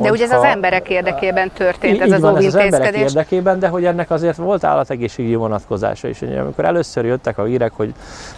de 0.01 0.11
ugye 0.11 0.23
ez 0.23 0.31
az 0.31 0.43
emberek 0.43 0.89
érdekében 0.89 1.51
történt, 1.53 2.01
ez 2.01 2.11
az 2.11 2.21
van, 2.21 2.37
ez 2.37 2.45
az 2.45 2.55
emberek 2.55 2.95
érdekében, 2.95 3.59
de 3.59 3.67
hogy 3.67 3.85
ennek 3.85 4.11
azért 4.11 4.37
volt 4.37 4.63
állategészségügyi 4.63 5.35
vonatkozása 5.35 6.07
is. 6.07 6.21
Ugye, 6.21 6.39
amikor 6.39 6.65
először 6.65 7.05
jöttek 7.05 7.37
a 7.37 7.43
hírek, 7.43 7.71
hogy 7.75 7.93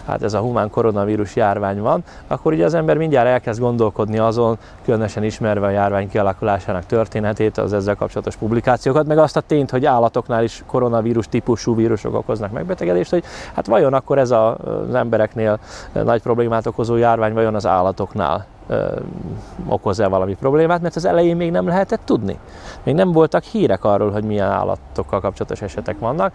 hát 0.06 0.22
ez 0.22 0.34
a 0.34 0.38
humán 0.38 0.70
koronavírus 0.70 1.36
járvány 1.56 1.82
van, 1.82 2.04
akkor 2.26 2.52
ugye 2.52 2.64
az 2.64 2.74
ember 2.74 2.96
mindjárt 2.96 3.28
elkezd 3.28 3.60
gondolkodni 3.60 4.18
azon, 4.18 4.58
különösen 4.84 5.24
ismerve 5.24 5.66
a 5.66 5.70
járvány 5.70 6.08
kialakulásának 6.08 6.86
történetét, 6.86 7.58
az 7.58 7.72
ezzel 7.72 7.94
kapcsolatos 7.94 8.36
publikációkat, 8.36 9.06
meg 9.06 9.18
azt 9.18 9.36
a 9.36 9.40
tényt, 9.40 9.70
hogy 9.70 9.84
állatoknál 9.84 10.42
is 10.42 10.62
koronavírus 10.66 11.28
típusú 11.28 11.74
vírusok 11.74 12.14
okoznak 12.14 12.52
megbetegedést, 12.52 13.10
hogy 13.10 13.24
hát 13.54 13.66
vajon 13.66 13.94
akkor 13.94 14.18
ez 14.18 14.30
a, 14.30 14.56
az 14.56 14.94
embereknél 14.94 15.58
nagy 15.92 16.22
problémát 16.22 16.66
okozó 16.66 16.96
járvány 16.96 17.32
vajon 17.32 17.54
az 17.54 17.66
állatoknál 17.66 18.46
okoz-e 19.66 20.06
valami 20.06 20.34
problémát, 20.34 20.80
mert 20.80 20.96
az 20.96 21.04
elején 21.04 21.36
még 21.36 21.50
nem 21.50 21.66
lehetett 21.66 22.00
tudni. 22.04 22.38
Még 22.82 22.94
nem 22.94 23.12
voltak 23.12 23.42
hírek 23.42 23.84
arról, 23.84 24.10
hogy 24.10 24.24
milyen 24.24 24.50
állatokkal 24.50 25.20
kapcsolatos 25.20 25.62
esetek 25.62 25.98
vannak, 25.98 26.32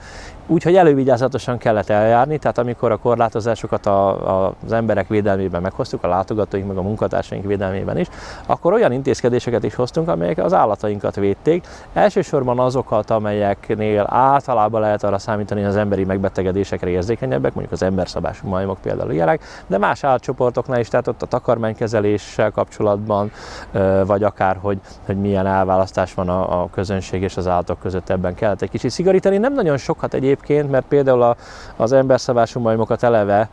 úgyhogy 0.51 0.75
elővigyázatosan 0.75 1.57
kellett 1.57 1.89
eljárni, 1.89 2.37
tehát 2.37 2.57
amikor 2.57 2.91
a 2.91 2.97
korlátozásokat 2.97 3.85
a, 3.85 4.07
a, 4.45 4.53
az 4.65 4.71
emberek 4.71 5.07
védelmében 5.07 5.61
meghoztuk, 5.61 6.03
a 6.03 6.07
látogatóink 6.07 6.67
meg 6.67 6.77
a 6.77 6.81
munkatársaink 6.81 7.45
védelmében 7.45 7.97
is, 7.97 8.07
akkor 8.45 8.73
olyan 8.73 8.91
intézkedéseket 8.91 9.63
is 9.63 9.75
hoztunk, 9.75 10.07
amelyek 10.07 10.37
az 10.37 10.53
állatainkat 10.53 11.15
védték. 11.15 11.67
Elsősorban 11.93 12.59
azokat, 12.59 13.09
amelyeknél 13.09 14.05
általában 14.09 14.81
lehet 14.81 15.03
arra 15.03 15.17
számítani, 15.17 15.61
hogy 15.61 15.69
az 15.69 15.75
emberi 15.75 16.03
megbetegedésekre 16.03 16.89
érzékenyebbek, 16.89 17.53
mondjuk 17.53 17.73
az 17.73 17.83
emberszabású 17.83 18.47
majmok 18.47 18.77
például 18.81 19.11
ilyenek, 19.11 19.43
de 19.67 19.77
más 19.77 20.03
állatcsoportoknál 20.03 20.79
is, 20.79 20.87
tehát 20.87 21.07
ott 21.07 21.21
a 21.21 21.25
takarmánykezelés, 21.25 22.21
közlekedéssel 22.21 22.51
kapcsolatban, 22.51 23.31
vagy 24.05 24.23
akár, 24.23 24.57
hogy, 24.61 24.79
hogy 25.05 25.17
milyen 25.17 25.45
elválasztás 25.45 26.13
van 26.13 26.29
a, 26.29 26.61
a 26.61 26.69
közönség 26.69 27.21
és 27.21 27.37
az 27.37 27.47
állatok 27.47 27.79
között 27.79 28.09
ebben 28.09 28.35
kellett 28.35 28.61
egy 28.61 28.69
kicsit 28.69 28.91
szigorítani. 28.91 29.37
Nem 29.37 29.53
nagyon 29.53 29.77
sokat 29.77 30.13
egyébként, 30.41 30.71
mert 30.71 30.85
például 30.87 31.21
a, 31.21 31.35
az 31.75 31.91
emberszabású 31.91 32.59
majmokat 32.59 33.03
eleve 33.03 33.49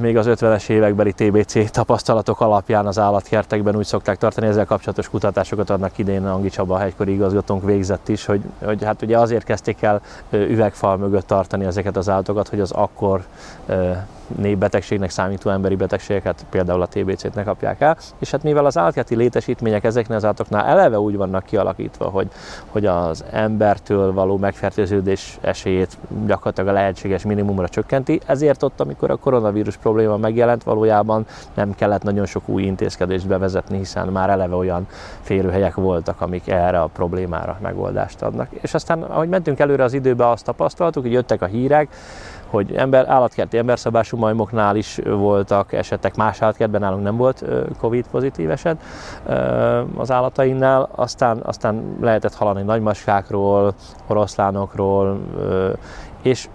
még 0.00 0.16
az 0.16 0.26
50-es 0.28 0.68
évekbeli 0.68 1.12
TBC 1.12 1.70
tapasztalatok 1.70 2.40
alapján 2.40 2.86
az 2.86 2.98
állatkertekben 2.98 3.76
úgy 3.76 3.84
szokták 3.84 4.18
tartani, 4.18 4.46
ezzel 4.46 4.64
kapcsolatos 4.64 5.08
kutatásokat 5.08 5.70
adnak 5.70 5.98
idén 5.98 6.26
Angi 6.26 6.48
Csaba, 6.48 6.74
a 6.74 6.78
hegykori 6.78 7.12
igazgatónk 7.12 7.64
végzett 7.64 8.08
is, 8.08 8.24
hogy, 8.24 8.40
hogy 8.64 8.84
hát 8.84 9.02
ugye 9.02 9.18
azért 9.18 9.44
kezdték 9.44 9.82
el 9.82 10.00
üvegfal 10.30 10.96
mögött 10.96 11.26
tartani 11.26 11.64
ezeket 11.64 11.96
az 11.96 12.08
állatokat, 12.08 12.48
hogy 12.48 12.60
az 12.60 12.70
akkor 12.70 13.24
népbetegségnek 14.36 15.10
számító 15.10 15.50
emberi 15.50 15.76
betegségeket, 15.76 16.46
például 16.50 16.82
a 16.82 16.86
TBC-t 16.86 17.34
ne 17.34 17.42
kapják 17.42 17.80
el. 17.80 17.96
És 18.18 18.30
hát 18.30 18.42
mivel 18.42 18.66
az 18.66 18.78
állatkerti 18.78 19.16
létesítmények 19.16 19.84
ezeknél 19.84 20.16
az 20.16 20.24
állatoknál 20.24 20.66
eleve 20.66 21.00
úgy 21.00 21.16
vannak 21.16 21.44
kialakítva, 21.44 22.04
hogy, 22.04 22.28
hogy 22.66 22.86
az 22.86 23.24
embertől 23.30 24.12
való 24.12 24.36
megfertőződés 24.36 25.38
esélyét 25.40 25.98
gyakorlatilag 26.26 26.68
a 26.68 26.72
lehetséges 26.72 27.24
minimumra 27.24 27.68
csökkenti, 27.68 28.20
ezért 28.26 28.62
ott, 28.62 28.80
amikor 28.80 29.10
a 29.10 29.16
koronavírus 29.16 29.76
probléma 29.76 30.16
megjelent, 30.16 30.62
valójában 30.62 31.26
nem 31.54 31.74
kellett 31.74 32.02
nagyon 32.02 32.26
sok 32.26 32.48
új 32.48 32.62
intézkedést 32.62 33.26
bevezetni, 33.26 33.76
hiszen 33.76 34.08
már 34.08 34.30
eleve 34.30 34.54
olyan 34.54 34.86
férőhelyek 35.20 35.74
voltak, 35.74 36.20
amik 36.20 36.48
erre 36.48 36.80
a 36.80 36.86
problémára 36.86 37.58
megoldást 37.62 38.22
adnak. 38.22 38.48
És 38.50 38.74
aztán, 38.74 39.02
ahogy 39.02 39.28
mentünk 39.28 39.58
előre 39.58 39.84
az 39.84 39.92
időbe, 39.92 40.28
azt 40.28 40.44
tapasztaltuk, 40.44 41.02
hogy 41.02 41.12
jöttek 41.12 41.42
a 41.42 41.46
hírek, 41.46 41.88
hogy 42.50 42.74
ember, 42.74 43.08
állatkerti 43.08 43.58
emberszabású 43.58 44.16
majmoknál 44.16 44.76
is 44.76 44.98
voltak 45.04 45.72
esetek, 45.72 46.16
más 46.16 46.42
állatkertben 46.42 46.80
nálunk 46.80 47.02
nem 47.02 47.16
volt 47.16 47.44
Covid 47.78 48.06
pozitív 48.10 48.50
eset 48.50 48.82
az 49.96 50.10
állatainnál, 50.10 50.88
aztán, 50.94 51.40
aztán 51.42 51.96
lehetett 52.00 52.34
hallani 52.34 52.62
nagymaskákról, 52.62 53.74
oroszlánokról, 54.06 55.18
és 56.22 56.48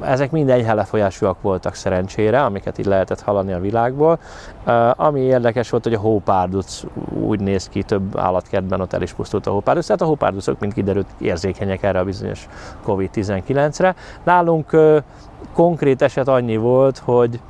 ezek 0.00 0.30
mind 0.30 0.50
enyhe 0.50 0.74
lefolyásúak 0.74 1.42
voltak 1.42 1.74
szerencsére, 1.74 2.42
amiket 2.42 2.78
itt 2.78 2.86
lehetett 2.86 3.20
hallani 3.20 3.52
a 3.52 3.60
világból. 3.60 4.18
Ami 4.96 5.20
érdekes 5.20 5.70
volt, 5.70 5.84
hogy 5.84 5.94
a 5.94 5.98
hópárduc 5.98 6.82
úgy 7.20 7.40
néz 7.40 7.68
ki, 7.68 7.82
több 7.82 8.18
állatkertben 8.18 8.80
ott 8.80 8.92
el 8.92 9.02
is 9.02 9.12
pusztult 9.12 9.46
a 9.46 9.50
hópárduc, 9.50 9.86
tehát 9.86 10.02
a 10.02 10.04
hópárducok, 10.04 10.58
mint 10.58 10.72
kiderült, 10.72 11.06
érzékenyek 11.18 11.82
erre 11.82 11.98
a 11.98 12.04
bizonyos 12.04 12.48
COVID-19-re. 12.82 13.94
Nálunk 14.22 14.76
konkrét 15.52 16.02
eset 16.02 16.28
annyi 16.28 16.56
volt, 16.56 16.98
hogy 16.98 17.40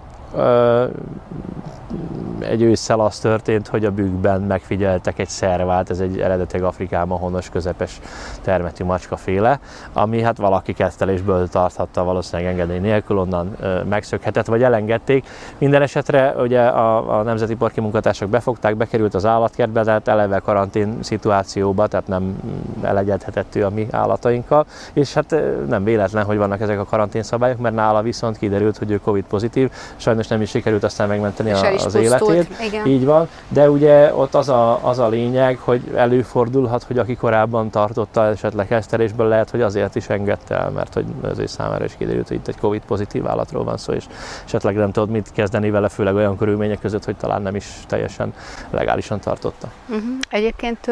egy 2.39 2.63
ősszel 2.63 3.01
az 3.01 3.19
történt, 3.19 3.69
hogy 3.69 3.85
a 3.85 3.91
bükkben 3.91 4.41
megfigyeltek 4.41 5.19
egy 5.19 5.29
szervát, 5.29 5.91
ez 5.91 6.01
egy 6.01 6.21
eredetileg 6.21 6.67
Afrikában 6.67 7.19
honos 7.19 7.49
közepes 7.49 8.01
termetű 8.43 8.85
macskaféle, 8.85 9.61
ami 9.93 10.23
hát 10.23 10.37
valaki 10.37 10.73
kettelésből 10.73 11.49
tarthatta 11.49 12.05
valószínűleg 12.05 12.51
engedély 12.51 12.79
nélkül, 12.79 13.19
onnan 13.19 13.57
megszökhetett, 13.89 14.47
vagy 14.47 14.63
elengedték. 14.63 15.27
Minden 15.59 15.83
esetre 15.83 16.35
ugye 16.37 16.61
a, 16.61 17.19
a 17.19 17.23
Nemzeti 17.23 17.55
Parki 17.55 17.81
munkatársak 17.81 18.29
befogták, 18.29 18.77
bekerült 18.77 19.15
az 19.15 19.25
állatkertbe, 19.25 19.83
tehát 19.85 20.09
eleve 20.09 20.39
karantén 20.39 20.99
szituációba, 21.01 21.87
tehát 21.87 22.07
nem 22.07 22.37
elegyedhetett 22.83 23.55
ő 23.55 23.65
a 23.65 23.71
mi 23.71 23.87
állatainkkal, 23.91 24.67
és 24.93 25.15
hát 25.15 25.35
nem 25.69 25.85
véletlen, 25.85 26.25
hogy 26.25 26.37
vannak 26.37 26.61
ezek 26.61 26.79
a 26.79 26.85
karantén 26.85 27.23
szabályok, 27.23 27.59
mert 27.59 27.75
nála 27.75 28.03
viszont 28.03 28.39
kiderült, 28.39 28.79
hogy 28.79 28.91
ő 28.91 29.01
Covid 29.01 29.25
pozitív, 29.25 29.71
sajnos 29.97 30.27
nem 30.27 30.41
is 30.41 30.51
sikerült 30.51 30.85
aztán 30.85 31.09
megmenteni 31.09 31.51
a, 31.51 31.57
az 31.85 31.95
életét 31.95 32.49
Igen. 32.61 32.87
így 32.87 33.05
van, 33.05 33.29
de 33.49 33.71
ugye 33.71 34.15
ott 34.15 34.35
az 34.35 34.49
a, 34.49 34.89
az 34.89 34.99
a 34.99 35.09
lényeg, 35.09 35.59
hogy 35.59 35.93
előfordulhat, 35.95 36.83
hogy 36.83 36.99
aki 36.99 37.17
korábban 37.17 37.71
tartotta 37.71 38.27
esetleg 38.27 38.73
eszterésből 38.73 39.29
lehet, 39.29 39.51
hogy 39.51 39.61
azért 39.63 39.95
is 39.95 40.09
engedte 40.09 40.55
el, 40.59 40.71
mert 40.71 40.95
hogy 40.95 41.05
az 41.23 41.39
ő 41.39 41.47
számára 41.47 41.85
is 41.85 41.95
kiderült, 41.99 42.29
hogy 42.29 42.37
itt 42.37 42.49
egy 42.49 42.59
Covid 42.59 42.83
pozitív 42.87 43.27
állatról 43.27 43.65
van 43.65 43.77
szó, 43.77 43.93
és 43.93 44.05
esetleg 44.45 44.75
nem 44.75 44.93
tudod 44.93 45.11
mit 45.11 45.33
kezdeni 45.33 45.71
vele, 45.71 45.89
főleg 45.89 46.15
olyan 46.15 46.37
körülmények 46.37 46.81
között, 46.81 47.05
hogy 47.05 47.17
talán 47.17 47.43
nem 47.43 47.55
is 47.55 47.67
teljesen 47.87 48.35
legálisan 48.71 49.21
tartotta. 49.21 49.69
Uh-huh. 49.89 50.05
Egyébként 50.29 50.91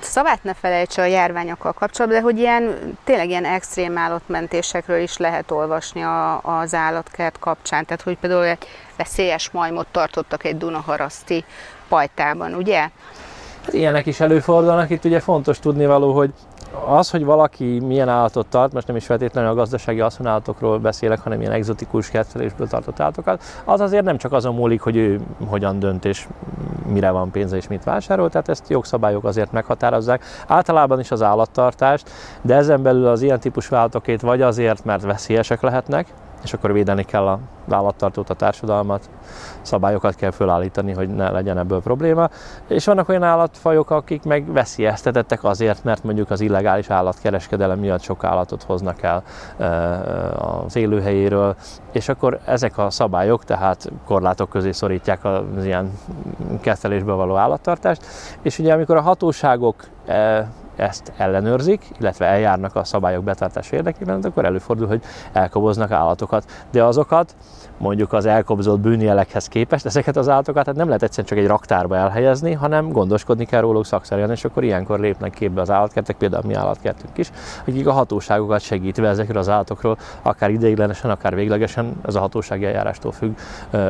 Szabát 0.00 0.42
ne 0.42 0.54
felejtse 0.54 1.02
a 1.02 1.04
járványokkal 1.04 1.72
kapcsolatban, 1.72 2.20
de 2.20 2.24
hogy 2.24 2.38
ilyen, 2.38 2.96
tényleg 3.04 3.28
ilyen 3.28 3.44
extrém 3.44 3.98
állatmentésekről 3.98 5.00
is 5.00 5.16
lehet 5.16 5.50
olvasni 5.50 6.02
a, 6.02 6.40
az 6.40 6.74
állatkert 6.74 7.38
kapcsán. 7.38 7.84
Tehát, 7.84 8.02
hogy 8.02 8.16
például 8.18 8.56
veszélyes 8.96 9.50
majmot 9.50 9.86
tartottak 9.90 10.44
egy 10.44 10.56
Dunaharaszti 10.56 11.44
pajtában, 11.88 12.54
ugye? 12.54 12.80
Hát 13.64 13.72
ilyenek 13.72 14.06
is 14.06 14.20
előfordulnak, 14.20 14.90
itt 14.90 15.04
ugye 15.04 15.20
fontos 15.20 15.58
tudnivaló, 15.58 16.12
hogy 16.14 16.32
az, 16.86 17.10
hogy 17.10 17.24
valaki 17.24 17.80
milyen 17.80 18.08
állatot 18.08 18.46
tart, 18.46 18.72
most 18.72 18.86
nem 18.86 18.96
is 18.96 19.06
feltétlenül 19.06 19.50
a 19.50 19.54
gazdasági 19.54 19.98
haszonállatokról 19.98 20.78
beszélek, 20.78 21.20
hanem 21.20 21.40
ilyen 21.40 21.52
egzotikus 21.52 22.10
kertfelésből 22.10 22.68
tartott 22.68 23.00
állatokat, 23.00 23.42
az 23.64 23.80
azért 23.80 24.04
nem 24.04 24.16
csak 24.16 24.32
azon 24.32 24.54
múlik, 24.54 24.80
hogy 24.80 24.96
ő 24.96 25.20
hogyan 25.48 25.78
dönt 25.78 26.04
és 26.04 26.26
mire 26.86 27.10
van 27.10 27.30
pénze 27.30 27.56
és 27.56 27.68
mit 27.68 27.84
vásárol, 27.84 28.30
tehát 28.30 28.48
ezt 28.48 28.68
jogszabályok 28.68 29.24
azért 29.24 29.52
meghatározzák. 29.52 30.24
Általában 30.46 31.00
is 31.00 31.10
az 31.10 31.22
állattartást, 31.22 32.10
de 32.42 32.54
ezen 32.54 32.82
belül 32.82 33.06
az 33.06 33.22
ilyen 33.22 33.40
típusú 33.40 33.74
állatokét 33.74 34.20
vagy 34.20 34.42
azért, 34.42 34.84
mert 34.84 35.02
veszélyesek 35.02 35.60
lehetnek, 35.60 36.06
és 36.44 36.52
akkor 36.52 36.72
védeni 36.72 37.04
kell 37.04 37.26
a 37.26 37.38
állattartót, 37.70 38.30
a 38.30 38.34
társadalmat, 38.34 39.10
szabályokat 39.62 40.14
kell 40.14 40.30
fölállítani, 40.30 40.92
hogy 40.92 41.08
ne 41.08 41.30
legyen 41.30 41.58
ebből 41.58 41.82
probléma. 41.82 42.28
És 42.68 42.84
vannak 42.84 43.08
olyan 43.08 43.22
állatfajok, 43.22 43.90
akik 43.90 44.22
meg 44.22 44.52
veszélyeztetettek 44.52 45.44
azért, 45.44 45.84
mert 45.84 46.04
mondjuk 46.04 46.30
az 46.30 46.40
illegális 46.40 46.90
állatkereskedelem 46.90 47.78
miatt 47.78 48.02
sok 48.02 48.24
állatot 48.24 48.62
hoznak 48.62 49.02
el 49.02 49.22
az 50.38 50.76
élőhelyéről, 50.76 51.56
és 51.92 52.08
akkor 52.08 52.40
ezek 52.44 52.78
a 52.78 52.90
szabályok 52.90 53.44
tehát 53.44 53.92
korlátok 54.06 54.48
közé 54.48 54.72
szorítják 54.72 55.24
az 55.24 55.64
ilyen 55.64 55.92
kettelésből 56.60 57.16
való 57.16 57.36
állattartást, 57.36 58.06
és 58.42 58.58
ugye 58.58 58.72
amikor 58.72 58.96
a 58.96 59.00
hatóságok 59.00 59.84
ezt 60.76 61.12
ellenőrzik, 61.16 61.90
illetve 62.00 62.26
eljárnak 62.26 62.76
a 62.76 62.84
szabályok 62.84 63.24
betartása 63.24 63.76
érdekében, 63.76 64.20
akkor 64.22 64.44
előfordul, 64.44 64.86
hogy 64.86 65.02
elkoboznak 65.32 65.90
állatokat. 65.90 66.44
De 66.70 66.84
azokat 66.84 67.34
mondjuk 67.78 68.12
az 68.12 68.26
elkobzott 68.26 68.80
bűnjelekhez 68.80 69.48
képest, 69.48 69.86
ezeket 69.86 70.16
az 70.16 70.28
állatokat 70.28 70.66
hát 70.66 70.74
nem 70.74 70.86
lehet 70.86 71.02
egyszerűen 71.02 71.26
csak 71.26 71.38
egy 71.38 71.46
raktárba 71.46 71.96
elhelyezni, 71.96 72.52
hanem 72.52 72.88
gondoskodni 72.88 73.44
kell 73.44 73.60
róluk 73.60 73.86
szakszerűen, 73.86 74.30
és 74.30 74.44
akkor 74.44 74.64
ilyenkor 74.64 75.00
lépnek 75.00 75.32
képbe 75.32 75.60
az 75.60 75.70
állatkertek, 75.70 76.16
például 76.16 76.42
mi 76.46 76.54
állatkertünk 76.54 77.18
is, 77.18 77.30
akik 77.60 77.86
a 77.86 77.92
hatóságokat 77.92 78.60
segítve 78.60 79.08
ezekről 79.08 79.38
az 79.38 79.48
állatokról, 79.48 79.98
akár 80.22 80.50
ideiglenesen, 80.50 81.10
akár 81.10 81.34
véglegesen, 81.34 81.92
ez 82.06 82.14
a 82.14 82.20
hatósági 82.20 82.64
eljárástól 82.64 83.12
függ, 83.12 83.36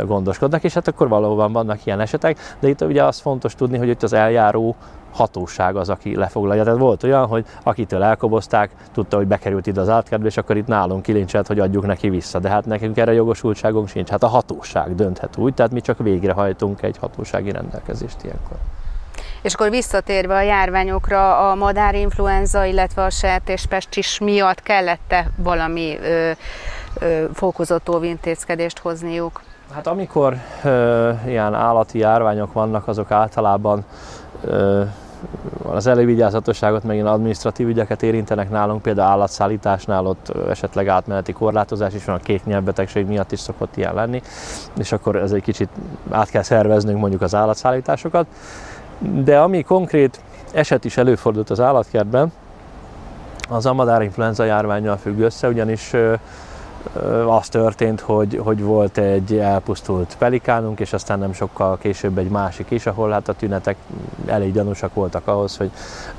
gondoskodnak, 0.07 0.64
és 0.64 0.75
hát 0.75 0.88
akkor 0.88 1.09
valóban 1.09 1.53
vannak 1.53 1.87
ilyen 1.87 2.00
esetek, 2.00 2.38
de 2.61 2.69
itt 2.69 2.81
ugye 2.81 3.05
az 3.05 3.19
fontos 3.19 3.55
tudni, 3.55 3.79
hogy 3.79 3.88
itt 3.88 4.03
az 4.03 4.12
eljáró 4.12 4.76
hatóság 5.14 5.76
az, 5.76 5.88
aki 5.88 6.16
lefoglalja. 6.16 6.64
Tehát 6.64 6.78
volt 6.78 7.02
olyan, 7.02 7.26
hogy 7.26 7.44
akitől 7.62 8.02
elkobozták, 8.02 8.71
tudta, 8.92 9.16
hogy 9.16 9.26
bekerült 9.26 9.66
ide 9.66 9.80
az 9.80 9.88
átkertbe, 9.88 10.26
és 10.26 10.37
akkor 10.37 10.56
itt 10.56 10.66
nálunk 10.66 11.02
kilincselt, 11.02 11.47
hogy 11.47 11.59
adjuk 11.59 11.87
neki 11.87 12.09
vissza. 12.09 12.38
De 12.38 12.49
hát 12.49 12.66
nekünk 12.66 12.97
erre 12.97 13.12
jogosultságunk 13.12 13.88
sincs. 13.88 14.09
Hát 14.09 14.23
a 14.23 14.26
hatóság 14.26 14.94
dönthet 14.94 15.37
úgy, 15.37 15.54
tehát 15.54 15.73
mi 15.73 15.80
csak 15.80 15.99
végrehajtunk 15.99 16.83
egy 16.83 16.99
hatósági 16.99 17.50
rendelkezést 17.50 18.16
ilyenkor. 18.23 18.56
És 19.42 19.54
akkor 19.54 19.71
visszatérve 19.71 20.35
a 20.35 20.40
járványokra, 20.40 21.50
a 21.50 21.54
madárinfluenza, 21.54 22.64
illetve 22.64 23.02
a 23.02 23.11
sertéspestis 23.11 24.18
miatt 24.18 24.62
kellett-e 24.62 25.30
valami 25.37 25.99
ö, 26.02 26.30
ö, 27.00 27.25
fokozott 27.33 27.94
óvintézkedést 27.94 28.78
hozniuk? 28.78 29.42
Hát 29.73 29.87
amikor 29.87 30.37
ö, 30.64 31.11
ilyen 31.26 31.54
állati 31.54 31.99
járványok 31.99 32.52
vannak, 32.52 32.88
azok 32.88 33.11
általában 33.11 33.85
az 35.62 35.87
elővigyázatosságot, 35.87 36.85
megint 36.85 37.07
administratív 37.07 37.69
ügyeket 37.69 38.02
érintenek 38.02 38.50
nálunk, 38.50 38.83
például 38.83 39.11
állatszállításnál 39.11 40.07
ott 40.07 40.33
esetleg 40.49 40.88
átmeneti 40.88 41.33
korlátozás 41.33 41.95
is 41.95 42.04
van, 42.04 42.14
a 42.14 42.19
kék 42.19 42.45
nyelvbetegség 42.45 43.07
miatt 43.07 43.33
is 43.33 43.40
szokott 43.40 43.76
ilyen 43.76 43.95
lenni, 43.95 44.23
és 44.78 44.93
akkor 44.93 45.16
ez 45.16 45.33
egy 45.33 45.43
kicsit 45.43 45.69
át 46.11 46.31
kell 46.31 46.43
szerveznünk 46.43 46.99
mondjuk 46.99 47.23
az 47.23 47.35
állatszállításokat. 47.35 48.26
De 48.99 49.38
ami 49.38 49.62
konkrét 49.62 50.21
eset 50.52 50.85
is 50.85 50.97
előfordult 50.97 51.50
az 51.50 51.61
állatkertben, 51.61 52.33
az 53.49 53.66
a 53.66 53.73
madárinfluenza 53.73 54.45
járványjal 54.45 54.97
függ 54.97 55.19
össze, 55.19 55.49
ugyanis 55.49 55.93
az 57.27 57.49
történt, 57.49 58.01
hogy, 58.01 58.40
hogy 58.44 58.62
volt 58.62 58.99
egy 58.99 59.37
elpusztult 59.37 60.16
pelikánunk, 60.18 60.81
és 60.81 60.92
aztán 60.92 61.18
nem 61.18 61.33
sokkal 61.33 61.79
később 61.79 62.18
egy 62.18 62.29
másik 62.29 62.70
is, 62.70 62.87
ahol 62.87 63.11
hát 63.11 63.29
a 63.29 63.33
tünetek 63.33 63.77
elég 64.27 64.53
gyanúsak 64.53 64.94
voltak 64.94 65.27
ahhoz, 65.27 65.57
hogy 65.57 65.70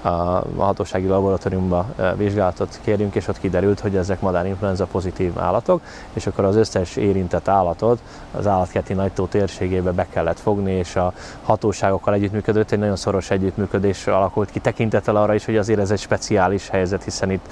a 0.01 0.09
hatósági 0.57 1.07
laboratóriumba 1.07 1.85
vizsgálatot 2.15 2.79
kérjünk, 2.83 3.15
és 3.15 3.27
ott 3.27 3.39
kiderült, 3.39 3.79
hogy 3.79 3.95
ezek 3.95 4.21
madárinfluenza 4.21 4.85
pozitív 4.85 5.39
állatok, 5.39 5.81
és 6.13 6.27
akkor 6.27 6.45
az 6.45 6.55
összes 6.55 6.95
érintett 6.95 7.47
állatot 7.47 7.99
az 8.31 8.47
állatkerti 8.47 8.93
nagytó 8.93 9.25
térségébe 9.25 9.91
be 9.91 10.07
kellett 10.09 10.39
fogni, 10.39 10.71
és 10.71 10.95
a 10.95 11.13
hatóságokkal 11.43 12.13
együttműködött, 12.13 12.71
egy 12.71 12.79
nagyon 12.79 12.95
szoros 12.95 13.29
együttműködés 13.29 14.07
alakult 14.07 14.51
ki, 14.51 14.59
tekintettel 14.59 15.15
arra 15.15 15.33
is, 15.33 15.45
hogy 15.45 15.57
azért 15.57 15.79
ez 15.79 15.91
egy 15.91 15.99
speciális 15.99 16.69
helyzet, 16.69 17.03
hiszen 17.03 17.31
itt 17.31 17.45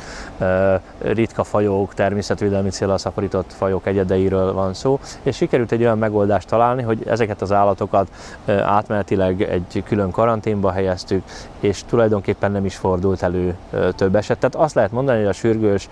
ritka 1.02 1.43
fajok, 1.43 1.93
természetvédelmi 1.93 2.69
célra 2.69 2.97
szaporított 3.04 3.54
fajok 3.54 3.88
egyedeiről 3.88 4.54
van 4.54 4.74
szó, 4.74 5.00
és 5.22 5.36
sikerült 5.36 5.72
egy 5.72 5.82
olyan 5.82 5.98
megoldást 5.98 6.48
találni, 6.48 6.82
hogy 6.82 7.04
ezeket 7.08 7.42
az 7.42 7.52
állatokat 7.52 8.08
átmenetileg 8.48 9.42
egy 9.42 9.84
külön 9.88 10.12
karanténba 10.12 10.72
helyeztük, 10.72 11.24
és 11.60 11.84
tulajdonképpen 11.89 12.52
nem 12.52 12.66
is 12.66 12.76
fordult 12.76 13.22
elő 13.22 13.56
több 13.96 14.16
eset. 14.16 14.38
Tehát 14.38 14.56
azt 14.56 14.76
lehet 14.76 14.92
mondani, 14.92 15.18
hogy 15.18 15.28
a 15.28 15.34
sürgős 15.34 15.89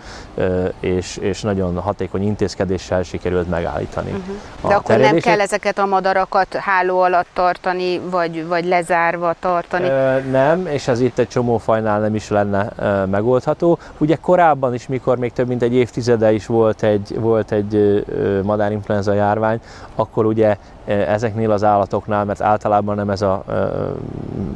és, 0.80 1.18
és 1.18 1.42
nagyon 1.42 1.80
hatékony 1.80 2.24
intézkedéssel 2.24 3.04
sikerült 3.04 3.50
megállítani. 3.50 4.10
Uh-huh. 4.10 4.36
De 4.68 4.76
akkor 4.76 4.98
nem 4.98 5.18
kell 5.18 5.40
ezeket 5.40 5.78
a 5.78 5.86
madarakat 5.86 6.54
háló 6.54 7.00
alatt 7.00 7.28
tartani, 7.34 8.00
vagy, 8.00 8.48
vagy 8.48 8.66
lezárva 8.66 9.36
tartani? 9.40 9.88
Nem, 10.32 10.68
és 10.68 10.88
ez 10.88 11.00
itt 11.02 11.18
egy 11.18 11.28
csomó 11.28 11.58
fajnál 11.58 12.00
nem 12.00 12.16
is 12.16 12.30
lenne 12.30 12.70
megoldható. 13.06 13.78
Ugye 13.98 14.16
korábban 14.16 14.74
is, 14.74 14.88
mikor 14.88 15.18
még 15.18 15.32
több 15.34 15.48
mint 15.48 15.62
egy 15.62 15.74
évtizede 15.74 16.32
is 16.32 16.46
volt 16.46 16.84
egy 16.84 17.01
egy, 17.10 17.20
volt 17.20 17.52
egy 17.52 18.06
madárinfluenza 18.44 19.14
járvány, 19.14 19.60
akkor 19.96 20.26
ugye 20.26 20.58
ezeknél 20.86 21.52
az 21.52 21.64
állatoknál, 21.64 22.26
mert 22.26 22.42
általában 22.42 22.96
nem 22.96 23.10
ez 23.10 23.22
a 23.22 23.44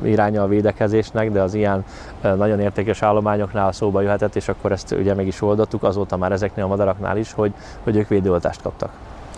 iránya 0.04 0.44
a 0.44 0.48
védekezésnek, 0.48 1.32
de 1.32 1.42
az 1.42 1.54
ilyen 1.54 1.86
nagyon 2.22 2.60
értékes 2.60 3.02
állományoknál 3.02 3.72
szóba 3.72 4.02
jöhetett, 4.02 4.36
és 4.36 4.48
akkor 4.48 4.72
ezt 4.72 4.92
ugye 4.92 5.14
meg 5.14 5.28
is 5.28 5.42
oldottuk 5.42 5.84
azóta 5.84 6.18
már 6.18 6.32
ezeknél 6.32 6.66
a 6.66 6.68
madaraknál 6.68 7.18
is, 7.18 7.34
hogy, 7.34 7.54
hogy 7.84 7.96
ők 7.96 8.08
védőoltást 8.08 8.62
kaptak. 8.62 8.92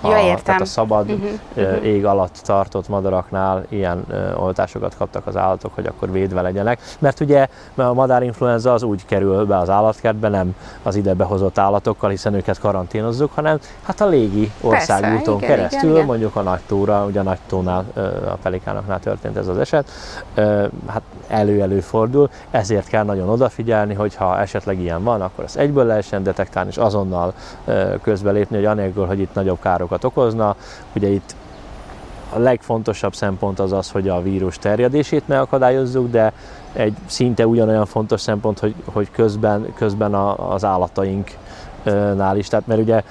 Ja, 0.03 0.09
a, 0.09 0.19
értem. 0.19 0.43
Tehát 0.43 0.61
a 0.61 0.65
szabad 0.65 1.09
uh-huh, 1.09 1.29
uh-huh. 1.55 1.85
ég 1.85 2.05
alatt 2.05 2.41
tartott 2.43 2.87
madaraknál 2.87 3.65
ilyen 3.69 4.05
oltásokat 4.35 4.95
kaptak 4.97 5.27
az 5.27 5.37
állatok, 5.37 5.75
hogy 5.75 5.85
akkor 5.85 6.11
védve 6.11 6.41
legyenek. 6.41 6.79
Mert 6.99 7.19
ugye 7.19 7.47
mert 7.73 7.89
a 7.89 7.93
madárinfluenza 7.93 8.73
az 8.73 8.83
úgy 8.83 9.05
kerül 9.05 9.45
be 9.45 9.57
az 9.57 9.69
állatkertbe, 9.69 10.29
nem 10.29 10.55
az 10.83 10.95
ide 10.95 11.13
behozott 11.13 11.57
állatokkal, 11.57 12.09
hiszen 12.09 12.33
őket 12.33 12.59
karanténozzuk, 12.59 13.31
hanem 13.33 13.59
hát 13.83 14.01
a 14.01 14.07
légi 14.07 14.51
országúton 14.61 15.39
Persze, 15.39 15.55
keresztül, 15.55 15.79
igen, 15.79 15.93
igen. 15.93 16.05
mondjuk 16.05 16.35
a 16.35 16.41
nagy 16.41 16.59
tóra, 16.67 17.05
ugye 17.05 17.19
a 17.19 17.23
nagy 17.23 17.39
tónál, 17.47 17.85
a 18.25 18.37
pelikánoknál 18.41 18.99
történt 18.99 19.37
ez 19.37 19.47
az 19.47 19.57
eset, 19.57 19.91
hát 20.87 21.01
elő-elő 21.27 21.79
fordul, 21.79 22.29
ezért 22.51 22.87
kell 22.87 23.03
nagyon 23.03 23.29
odafigyelni, 23.29 23.93
hogy 23.93 24.15
ha 24.15 24.39
esetleg 24.39 24.79
ilyen 24.79 25.03
van, 25.03 25.21
akkor 25.21 25.43
azt 25.43 25.57
egyből 25.57 25.85
lehessen 25.85 26.23
detektálni, 26.23 26.69
és 26.69 26.77
azonnal 26.77 27.33
közbelépni, 28.01 28.55
hogy 28.55 28.65
anélkül, 28.65 29.05
hogy 29.05 29.19
itt 29.19 29.33
nagyobb 29.33 29.59
károk 29.61 29.86
károkat 29.87 30.03
okozna. 30.03 30.55
Ugye 30.95 31.07
itt 31.07 31.35
a 32.33 32.39
legfontosabb 32.39 33.15
szempont 33.15 33.59
az 33.59 33.71
az, 33.71 33.91
hogy 33.91 34.09
a 34.09 34.21
vírus 34.21 34.57
terjedését 34.57 35.27
megakadályozzuk, 35.27 36.09
de 36.09 36.33
egy 36.73 36.93
szinte 37.05 37.47
ugyanolyan 37.47 37.85
fontos 37.85 38.21
szempont, 38.21 38.59
hogy, 38.59 38.75
hogy 38.85 39.11
közben, 39.11 39.73
közben 39.75 40.13
a, 40.13 40.53
az 40.53 40.63
állatainknál 40.63 42.37
is. 42.37 42.47
Tehát 42.47 42.67
mert 42.67 42.81
ugye 42.81 43.03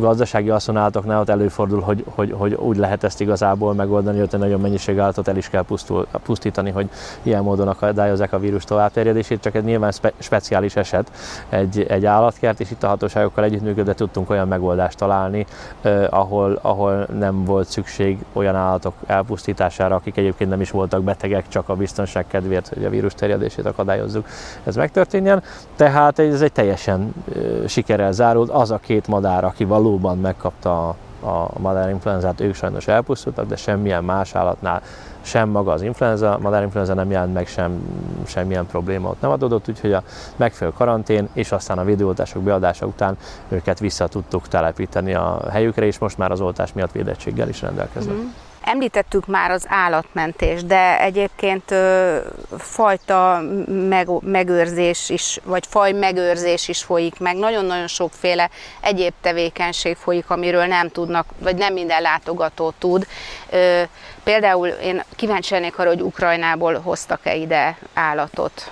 gazdasági 0.00 0.48
haszonállatoknál 0.48 1.20
ott 1.20 1.28
előfordul, 1.28 1.80
hogy, 1.80 2.04
hogy, 2.14 2.34
hogy 2.36 2.54
úgy 2.54 2.76
lehet 2.76 3.04
ezt 3.04 3.20
igazából 3.20 3.74
megoldani, 3.74 4.18
hogy 4.18 4.28
nagyon 4.38 4.60
mennyiség 4.60 4.98
állatot 4.98 5.28
el 5.28 5.36
is 5.36 5.48
kell 5.48 5.62
pusztul, 5.62 6.06
pusztítani, 6.22 6.70
hogy 6.70 6.88
ilyen 7.22 7.42
módon 7.42 7.68
akadályozzák 7.68 8.32
a 8.32 8.38
vírus 8.38 8.64
továbbterjedését, 8.64 9.40
csak 9.40 9.54
egy 9.54 9.64
nyilván 9.64 9.92
spe, 9.92 10.12
speciális 10.18 10.76
eset 10.76 11.10
egy, 11.48 11.82
egy 11.88 12.06
állatkert, 12.06 12.60
és 12.60 12.70
itt 12.70 12.82
a 12.82 12.88
hatóságokkal 12.88 13.44
együttműködve 13.44 13.94
tudtunk 13.94 14.30
olyan 14.30 14.48
megoldást 14.48 14.98
találni, 14.98 15.46
eh, 15.82 16.06
ahol, 16.10 16.58
ahol 16.62 17.06
nem 17.18 17.44
volt 17.44 17.68
szükség 17.68 18.18
olyan 18.32 18.54
állatok 18.54 18.94
elpusztítására, 19.06 19.94
akik 19.94 20.16
egyébként 20.16 20.50
nem 20.50 20.60
is 20.60 20.70
voltak 20.70 21.02
betegek, 21.02 21.48
csak 21.48 21.68
a 21.68 21.74
biztonság 21.74 22.26
kedvéért, 22.26 22.68
hogy 22.68 22.84
a 22.84 22.90
vírus 22.90 23.14
terjedését 23.14 23.66
akadályozzuk, 23.66 24.26
ez 24.64 24.76
megtörténjen. 24.76 25.42
Tehát 25.76 26.18
ez 26.18 26.40
egy 26.40 26.52
teljesen 26.52 27.14
eh, 27.34 27.42
sikerrel 27.66 28.12
zárult. 28.12 28.50
Az 28.50 28.70
a 28.70 28.78
két 28.90 29.08
madár, 29.08 29.44
aki 29.44 29.64
valóban 29.64 30.18
megkapta 30.18 30.88
a 30.88 30.96
a 31.22 31.58
madárinfluenzát, 31.58 32.40
ők 32.40 32.54
sajnos 32.54 32.88
elpusztultak, 32.88 33.46
de 33.46 33.56
semmilyen 33.56 34.04
más 34.04 34.34
állatnál 34.34 34.82
sem 35.20 35.48
maga 35.48 35.72
az 35.72 35.82
influenza, 35.82 36.38
madárinfluenza 36.42 36.94
nem 36.94 37.10
jelent 37.10 37.34
meg, 37.34 37.46
sem, 37.46 37.82
semmilyen 38.26 38.66
probléma 38.66 39.08
ott 39.08 39.20
nem 39.20 39.30
adódott, 39.30 39.68
úgyhogy 39.68 39.92
a 39.92 40.02
megfelelő 40.36 40.76
karantén 40.76 41.28
és 41.32 41.52
aztán 41.52 41.78
a 41.78 41.84
videótások 41.84 42.42
beadása 42.42 42.86
után 42.86 43.16
őket 43.48 43.78
vissza 43.78 44.06
tudtuk 44.06 44.48
telepíteni 44.48 45.14
a 45.14 45.40
helyükre, 45.50 45.86
és 45.86 45.98
most 45.98 46.18
már 46.18 46.30
az 46.30 46.40
oltás 46.40 46.72
miatt 46.72 46.92
védettséggel 46.92 47.48
is 47.48 47.62
rendelkeznek. 47.62 48.14
Mm. 48.14 48.26
Említettük 48.64 49.26
már 49.26 49.50
az 49.50 49.64
állatmentés, 49.68 50.64
de 50.64 51.00
egyébként 51.00 51.70
ö, 51.70 52.18
fajta 52.58 53.42
meg, 53.66 54.08
megőrzés 54.20 55.08
is, 55.08 55.38
vagy 55.44 55.66
faj 55.66 55.92
megőrzés 55.92 56.68
is 56.68 56.82
folyik 56.82 57.18
meg. 57.18 57.36
Nagyon-nagyon 57.36 57.86
sokféle 57.86 58.50
egyéb 58.80 59.12
tevékenység 59.20 59.96
folyik, 59.96 60.30
amiről 60.30 60.64
nem 60.64 60.88
tudnak, 60.88 61.26
vagy 61.38 61.56
nem 61.56 61.72
minden 61.72 62.02
látogató 62.02 62.72
tud. 62.78 63.06
Ö, 63.50 63.82
például 64.24 64.68
én 64.68 65.02
kíváncsi 65.16 65.54
lennék 65.54 65.78
arra, 65.78 65.88
hogy 65.88 66.02
Ukrajnából 66.02 66.80
hoztak-e 66.80 67.34
ide 67.34 67.78
állatot. 67.94 68.70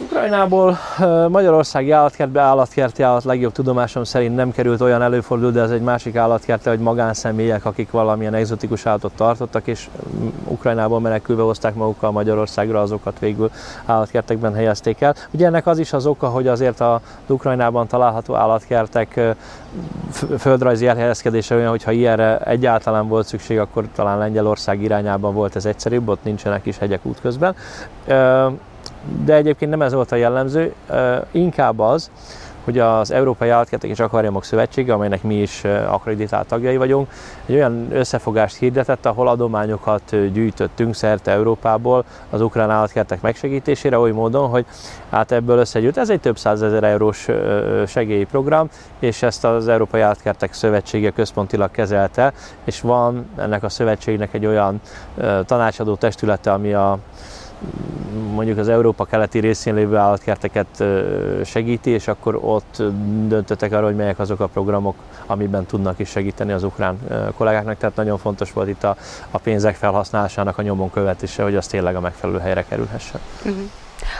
Ukrajnából 0.00 0.78
Magyarországi 1.28 1.90
állatkertbe 1.90 2.40
állatkerti 2.40 3.02
állat 3.02 3.24
legjobb 3.24 3.52
tudomásom 3.52 4.04
szerint 4.04 4.36
nem 4.36 4.50
került 4.50 4.80
olyan 4.80 5.02
előfordul, 5.02 5.50
de 5.50 5.60
ez 5.60 5.70
egy 5.70 5.80
másik 5.80 6.16
állatkertbe, 6.16 6.70
hogy 6.70 6.78
magánszemélyek, 6.78 7.64
akik 7.64 7.90
valamilyen 7.90 8.34
egzotikus 8.34 8.86
állatot 8.86 9.12
tartottak, 9.16 9.66
és 9.66 9.88
Ukrajnából 10.44 11.00
menekülve 11.00 11.42
hozták 11.42 11.74
magukkal 11.74 12.10
Magyarországra, 12.10 12.80
azokat 12.80 13.18
végül 13.18 13.50
állatkertekben 13.84 14.54
helyezték 14.54 15.00
el. 15.00 15.14
Ugye 15.30 15.46
ennek 15.46 15.66
az 15.66 15.78
is 15.78 15.92
az 15.92 16.06
oka, 16.06 16.28
hogy 16.28 16.46
azért 16.46 16.80
az 16.80 17.00
Ukrajnában 17.26 17.86
található 17.86 18.34
állatkertek 18.34 19.20
földrajzi 20.38 20.86
elhelyezkedése 20.86 21.54
olyan, 21.54 21.70
hogyha 21.70 21.90
ilyenre 21.90 22.38
egyáltalán 22.38 23.08
volt 23.08 23.26
szükség, 23.26 23.58
akkor 23.58 23.84
talán 23.94 24.18
Lengyelország 24.18 24.82
irányában 24.82 25.34
volt 25.34 25.56
ez 25.56 25.64
egyszerűbb, 25.64 26.08
ott 26.08 26.24
nincsenek 26.24 26.66
is 26.66 26.78
hegyek 26.78 27.00
útközben 27.02 27.54
de 29.24 29.34
egyébként 29.34 29.70
nem 29.70 29.82
ez 29.82 29.92
volt 29.92 30.12
a 30.12 30.16
jellemző, 30.16 30.74
inkább 31.30 31.78
az, 31.78 32.10
hogy 32.68 32.78
az 32.78 33.10
Európai 33.10 33.48
Állatkertek 33.48 33.90
és 33.90 34.00
Akváriumok 34.00 34.44
Szövetsége, 34.44 34.92
amelynek 34.92 35.22
mi 35.22 35.34
is 35.34 35.64
akreditált 35.88 36.46
tagjai 36.46 36.76
vagyunk, 36.76 37.08
egy 37.46 37.54
olyan 37.54 37.88
összefogást 37.92 38.56
hirdetett, 38.56 39.06
ahol 39.06 39.28
adományokat 39.28 40.32
gyűjtöttünk 40.32 40.94
szerte 40.94 41.30
Európából 41.30 42.04
az 42.30 42.40
ukrán 42.40 42.70
állatkertek 42.70 43.20
megsegítésére, 43.20 43.98
oly 43.98 44.10
módon, 44.10 44.48
hogy 44.48 44.66
hát 45.10 45.32
ebből 45.32 45.58
összegyűjt. 45.58 45.96
Ez 45.96 46.10
egy 46.10 46.20
több 46.20 46.38
százezer 46.38 46.84
eurós 46.84 47.28
segélyprogram, 47.86 48.68
és 48.98 49.22
ezt 49.22 49.44
az 49.44 49.68
Európai 49.68 50.00
Állatkertek 50.00 50.52
Szövetsége 50.52 51.10
központilag 51.10 51.70
kezelte, 51.70 52.32
és 52.64 52.80
van 52.80 53.28
ennek 53.36 53.62
a 53.62 53.68
szövetségnek 53.68 54.34
egy 54.34 54.46
olyan 54.46 54.80
tanácsadó 55.46 55.94
testülete, 55.94 56.52
ami 56.52 56.72
a 56.72 56.98
mondjuk 58.32 58.58
az 58.58 58.68
Európa 58.68 59.04
keleti 59.04 59.38
részén 59.38 59.74
lévő 59.74 59.96
állatkerteket 59.96 60.84
segíti, 61.44 61.90
és 61.90 62.08
akkor 62.08 62.38
ott 62.42 62.82
döntöttek 63.26 63.72
arra, 63.72 63.84
hogy 63.84 63.96
melyek 63.96 64.18
azok 64.18 64.40
a 64.40 64.46
programok, 64.46 64.94
amiben 65.26 65.66
tudnak 65.66 65.98
is 65.98 66.08
segíteni 66.08 66.52
az 66.52 66.62
ukrán 66.62 66.98
kollégáknak. 67.36 67.78
Tehát 67.78 67.96
nagyon 67.96 68.18
fontos 68.18 68.52
volt 68.52 68.68
itt 68.68 68.84
a, 68.84 68.96
a 69.30 69.38
pénzek 69.38 69.74
felhasználásának 69.74 70.58
a 70.58 70.62
nyomon 70.62 70.90
követése, 70.90 71.42
hogy 71.42 71.56
az 71.56 71.66
tényleg 71.66 71.96
a 71.96 72.00
megfelelő 72.00 72.38
helyre 72.38 72.64
kerülhessen. 72.64 73.20
Uh-huh. 73.44 73.62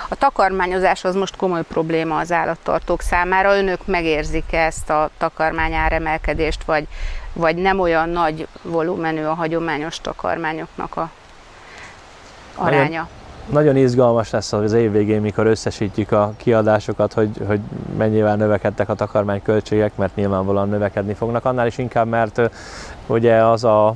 A 0.08 0.14
takarmányozás 0.14 1.04
az 1.04 1.14
most 1.14 1.36
komoly 1.36 1.62
probléma 1.62 2.18
az 2.18 2.32
állattartók 2.32 3.00
számára. 3.00 3.56
Önök 3.56 3.86
megérzik 3.86 4.52
ezt 4.52 4.90
a 4.90 5.10
takarmány 5.18 5.74
áremelkedést, 5.74 6.64
vagy, 6.64 6.86
vagy 7.32 7.56
nem 7.56 7.80
olyan 7.80 8.08
nagy 8.08 8.46
volumenű 8.62 9.22
a 9.22 9.34
hagyományos 9.34 10.00
takarmányoknak 10.00 10.96
a 10.96 11.10
aránya? 12.54 12.88
Nagyon, 12.88 13.08
nagyon 13.50 13.76
izgalmas 13.76 14.30
lesz 14.30 14.52
az 14.52 14.72
év 14.72 14.92
végén, 14.92 15.20
mikor 15.20 15.46
összesítjük 15.46 16.12
a 16.12 16.32
kiadásokat, 16.36 17.12
hogy, 17.12 17.30
hogy 17.46 17.60
mennyivel 17.96 18.36
növekedtek 18.36 18.88
a 18.88 18.94
takarmányköltségek, 18.94 19.96
mert 19.96 20.16
nyilvánvalóan 20.16 20.68
növekedni 20.68 21.14
fognak. 21.14 21.44
Annál 21.44 21.66
is 21.66 21.78
inkább, 21.78 22.08
mert 22.08 22.50
ugye 23.06 23.34
az 23.44 23.64
a 23.64 23.94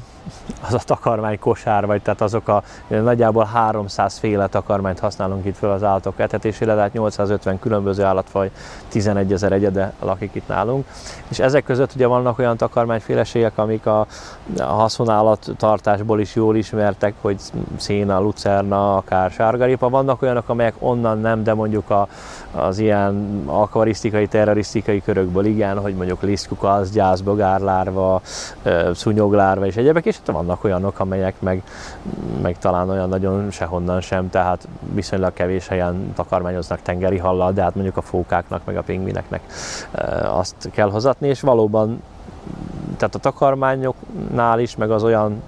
az 0.67 0.75
a 0.75 0.79
takarmány 0.79 1.39
kosár, 1.39 1.87
vagy 1.87 2.03
tehát 2.03 2.21
azok 2.21 2.49
a 2.49 2.63
nagyjából 2.89 3.45
300 3.45 4.19
féle 4.19 4.47
takarmányt 4.47 4.99
használunk 4.99 5.45
itt 5.45 5.57
fel 5.57 5.71
az 5.71 5.83
állatok 5.83 6.21
etetésére, 6.21 6.75
tehát 6.75 6.93
850 6.93 7.59
különböző 7.59 8.05
állatfaj, 8.05 8.51
11 8.89 9.33
ezer 9.33 9.53
egyede 9.53 9.93
lakik 10.01 10.35
itt 10.35 10.49
nálunk. 10.49 10.87
És 11.29 11.39
ezek 11.39 11.65
között 11.65 11.95
ugye 11.95 12.07
vannak 12.07 12.39
olyan 12.39 12.57
takarmányféleségek, 12.57 13.59
amik 13.59 13.87
a, 13.87 14.07
haszonállattartásból 14.59 16.21
is 16.21 16.35
jól 16.35 16.57
ismertek, 16.57 17.15
hogy 17.21 17.41
széna, 17.77 18.21
lucerna, 18.21 18.97
akár 18.97 19.31
sárgaripa. 19.31 19.89
Vannak 19.89 20.23
olyanok, 20.23 20.49
amelyek 20.49 20.75
onnan 20.79 21.21
nem, 21.21 21.43
de 21.43 21.55
mondjuk 21.55 21.91
a, 21.91 22.09
az 22.53 22.79
ilyen 22.79 23.43
akvarisztikai, 23.47 24.27
terrorisztikai 24.27 25.03
körökből 25.03 25.45
igen, 25.45 25.79
hogy 25.79 25.95
mondjuk 25.95 26.23
lisztkukasz, 26.23 26.91
gyászbogárlárva, 26.91 28.21
szúnyoglárva 28.95 29.67
és 29.67 29.77
egyebek, 29.77 30.07
és 30.13 30.33
vannak 30.33 30.65
olyanok, 30.65 30.99
amelyek 30.99 31.35
meg, 31.41 31.63
meg 32.43 32.59
talán 32.59 32.91
olyan 32.91 33.09
nagyon 33.09 33.51
sehonnan 33.51 34.01
sem, 34.01 34.31
tehát 34.31 34.69
viszonylag 34.95 35.33
kevés 35.33 35.69
helyen 35.69 36.13
takarmányoznak 36.15 36.83
tengeri 36.83 37.19
hallal, 37.19 37.53
de 37.53 37.63
hát 37.63 37.75
mondjuk 37.75 37.97
a 37.97 38.03
fókáknak, 38.03 38.65
meg 38.65 38.77
a 38.77 38.83
pingvineknek 38.83 39.41
azt 40.25 40.69
kell 40.73 40.91
hozatni, 40.91 41.29
és 41.29 41.41
valóban 41.41 42.03
tehát 42.97 43.15
a 43.15 43.19
takarmányoknál 43.19 44.61
is, 44.61 44.77
meg 44.77 44.91
az 44.91 45.03
olyan 45.03 45.43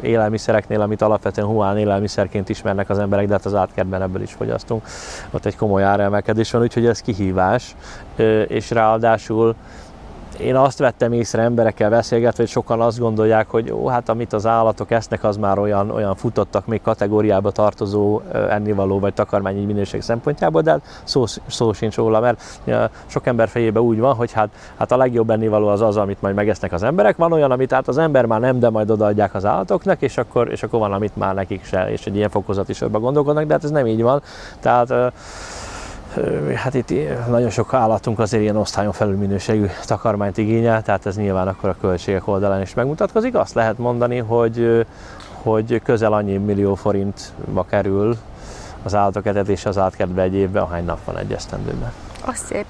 élelmiszereknél, 0.00 0.80
amit 0.80 1.02
alapvetően 1.02 1.46
huán 1.46 1.78
élelmiszerként 1.78 2.48
ismernek 2.48 2.90
az 2.90 2.98
emberek, 2.98 3.26
de 3.26 3.32
hát 3.32 3.44
az 3.44 3.54
átkertben 3.54 4.02
ebből 4.02 4.22
is 4.22 4.32
fogyasztunk. 4.32 4.86
Ott 5.30 5.44
egy 5.44 5.56
komoly 5.56 5.82
áremelkedés 5.82 6.50
van, 6.50 6.62
úgyhogy 6.62 6.86
ez 6.86 7.00
kihívás, 7.00 7.76
és 8.46 8.70
ráadásul 8.70 9.54
én 10.40 10.56
azt 10.56 10.78
vettem 10.78 11.12
észre 11.12 11.42
emberekkel 11.42 11.90
beszélgetve, 11.90 12.42
hogy 12.42 12.52
sokan 12.52 12.80
azt 12.80 12.98
gondolják, 12.98 13.50
hogy 13.50 13.72
ó, 13.72 13.86
hát 13.86 14.08
amit 14.08 14.32
az 14.32 14.46
állatok 14.46 14.90
esznek, 14.90 15.24
az 15.24 15.36
már 15.36 15.58
olyan, 15.58 15.90
olyan 15.90 16.14
futottak 16.14 16.66
még 16.66 16.82
kategóriába 16.82 17.50
tartozó 17.50 18.20
ennivaló 18.50 18.98
vagy 18.98 19.14
takarmányi 19.14 19.64
minőség 19.64 20.02
szempontjából, 20.02 20.62
de 20.62 20.70
hát 20.70 21.00
szó, 21.04 21.24
szó 21.46 21.72
sincs 21.72 21.96
róla, 21.96 22.20
mert 22.20 22.60
sok 23.06 23.26
ember 23.26 23.48
fejében 23.48 23.82
úgy 23.82 23.98
van, 23.98 24.14
hogy 24.14 24.32
hát, 24.32 24.48
hát 24.76 24.92
a 24.92 24.96
legjobb 24.96 25.30
ennivaló 25.30 25.66
az 25.66 25.80
az, 25.80 25.96
amit 25.96 26.22
majd 26.22 26.34
megesznek 26.34 26.72
az 26.72 26.82
emberek. 26.82 27.16
Van 27.16 27.32
olyan, 27.32 27.50
amit 27.50 27.72
hát 27.72 27.88
az 27.88 27.98
ember 27.98 28.24
már 28.24 28.40
nem, 28.40 28.58
de 28.58 28.70
majd 28.70 28.90
odaadják 28.90 29.34
az 29.34 29.44
állatoknak, 29.44 30.02
és 30.02 30.18
akkor, 30.18 30.50
és 30.50 30.62
akkor 30.62 30.78
van, 30.78 30.92
amit 30.92 31.16
már 31.16 31.34
nekik 31.34 31.64
se, 31.64 31.90
és 31.90 32.06
egy 32.06 32.16
ilyen 32.16 32.30
fokozat 32.30 32.68
is 32.68 32.80
gondolkodnak, 32.90 33.44
de 33.44 33.52
hát 33.52 33.64
ez 33.64 33.70
nem 33.70 33.86
így 33.86 34.02
van. 34.02 34.22
Tehát 34.60 35.12
hát 36.54 36.74
itt 36.74 36.92
nagyon 37.28 37.50
sok 37.50 37.74
állatunk 37.74 38.18
azért 38.18 38.42
ilyen 38.42 38.56
osztályon 38.56 38.92
felül 38.92 39.16
minőségű 39.16 39.66
takarmányt 39.84 40.38
igényel, 40.38 40.82
tehát 40.82 41.06
ez 41.06 41.16
nyilván 41.16 41.48
akkor 41.48 41.68
a 41.68 41.76
költségek 41.80 42.28
oldalán 42.28 42.60
is 42.60 42.74
megmutatkozik. 42.74 43.34
Azt 43.34 43.54
lehet 43.54 43.78
mondani, 43.78 44.18
hogy, 44.18 44.86
hogy 45.42 45.80
közel 45.84 46.12
annyi 46.12 46.36
millió 46.36 46.74
forintba 46.74 47.64
kerül 47.64 48.16
az 48.82 48.94
állatok 48.94 49.26
etetése 49.26 49.68
az 49.68 49.78
átkertbe 49.78 50.22
egy 50.22 50.34
évben, 50.34 50.62
ahány 50.62 50.84
nap 50.84 51.04
van 51.04 51.18
egy 51.18 51.32
esztendőben. 51.32 51.92
Az 52.26 52.36
szép. 52.36 52.66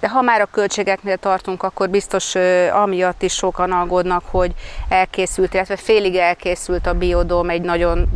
De 0.00 0.08
ha 0.08 0.22
már 0.22 0.40
a 0.40 0.48
költségeknél 0.50 1.16
tartunk, 1.16 1.62
akkor 1.62 1.88
biztos 1.88 2.34
amiatt 2.72 3.22
is 3.22 3.34
sokan 3.34 3.72
aggódnak, 3.72 4.22
hogy 4.30 4.54
elkészült, 4.88 5.54
illetve 5.54 5.76
félig 5.76 6.16
elkészült 6.16 6.86
a 6.86 6.94
biodóm, 6.94 7.50
egy 7.50 7.62
nagyon 7.62 8.08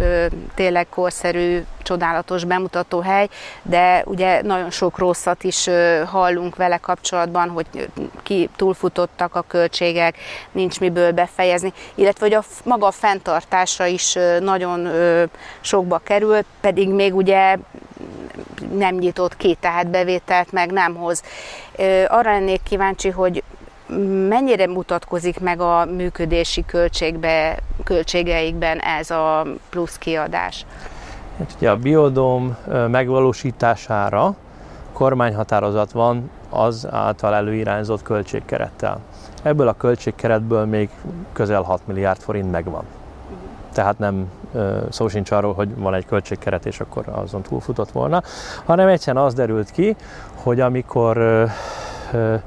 tényleg 0.54 0.86
korszerű, 0.88 1.64
csodálatos 1.82 2.44
bemutató 2.44 3.00
hely, 3.00 3.28
de 3.62 4.02
ugye 4.06 4.42
nagyon 4.42 4.70
sok 4.70 4.98
rosszat 4.98 5.44
is 5.44 5.68
hallunk 6.06 6.56
vele 6.56 6.76
kapcsolatban, 6.76 7.48
hogy 7.48 7.66
ki 8.22 8.48
túlfutottak 8.56 9.34
a 9.34 9.44
költségek, 9.48 10.16
nincs 10.52 10.80
miből 10.80 11.12
befejezni, 11.12 11.72
illetve 11.94 12.26
hogy 12.26 12.34
a 12.34 12.44
maga 12.64 12.86
a 12.86 12.90
fenntartása 12.90 13.86
is 13.86 14.16
nagyon 14.40 14.88
sokba 15.60 16.00
kerül, 16.04 16.38
pedig 16.60 16.88
még 16.88 17.14
ugye 17.14 17.56
nem 18.76 18.94
nyitott 18.94 19.36
ki, 19.36 19.56
tehát 19.60 19.88
bevételt 19.88 20.52
meg 20.52 20.72
nem 20.72 20.94
hoz. 20.94 21.22
Arra 22.08 22.30
lennék 22.30 22.62
kíváncsi, 22.62 23.08
hogy 23.08 23.42
mennyire 24.28 24.66
mutatkozik 24.66 25.40
meg 25.40 25.60
a 25.60 25.84
működési 25.84 26.64
költségbe, 26.66 27.56
költségeikben 27.84 28.78
ez 28.78 29.10
a 29.10 29.46
plusz 29.70 29.98
kiadás? 29.98 30.66
Hát 31.38 31.54
ugye 31.56 31.70
a 31.70 31.76
biodóm 31.76 32.56
megvalósítására 32.90 34.34
kormányhatározat 34.92 35.92
van 35.92 36.30
az 36.50 36.86
által 36.90 37.34
előirányzott 37.34 38.02
költségkerettel. 38.02 39.00
Ebből 39.42 39.68
a 39.68 39.76
költségkeretből 39.76 40.64
még 40.64 40.90
közel 41.32 41.62
6 41.62 41.86
milliárd 41.86 42.20
forint 42.20 42.50
megvan. 42.50 42.84
Tehát 43.72 43.98
nem 43.98 44.30
szó 44.88 45.08
sincs 45.08 45.30
arról, 45.30 45.52
hogy 45.52 45.76
van 45.76 45.94
egy 45.94 46.06
költségkeret, 46.06 46.66
és 46.66 46.80
akkor 46.80 47.04
azon 47.08 47.42
túlfutott 47.42 47.90
volna, 47.90 48.22
hanem 48.64 48.88
egyszerűen 48.88 49.24
az 49.24 49.34
derült 49.34 49.70
ki, 49.70 49.96
hogy 50.34 50.60
amikor 50.60 51.16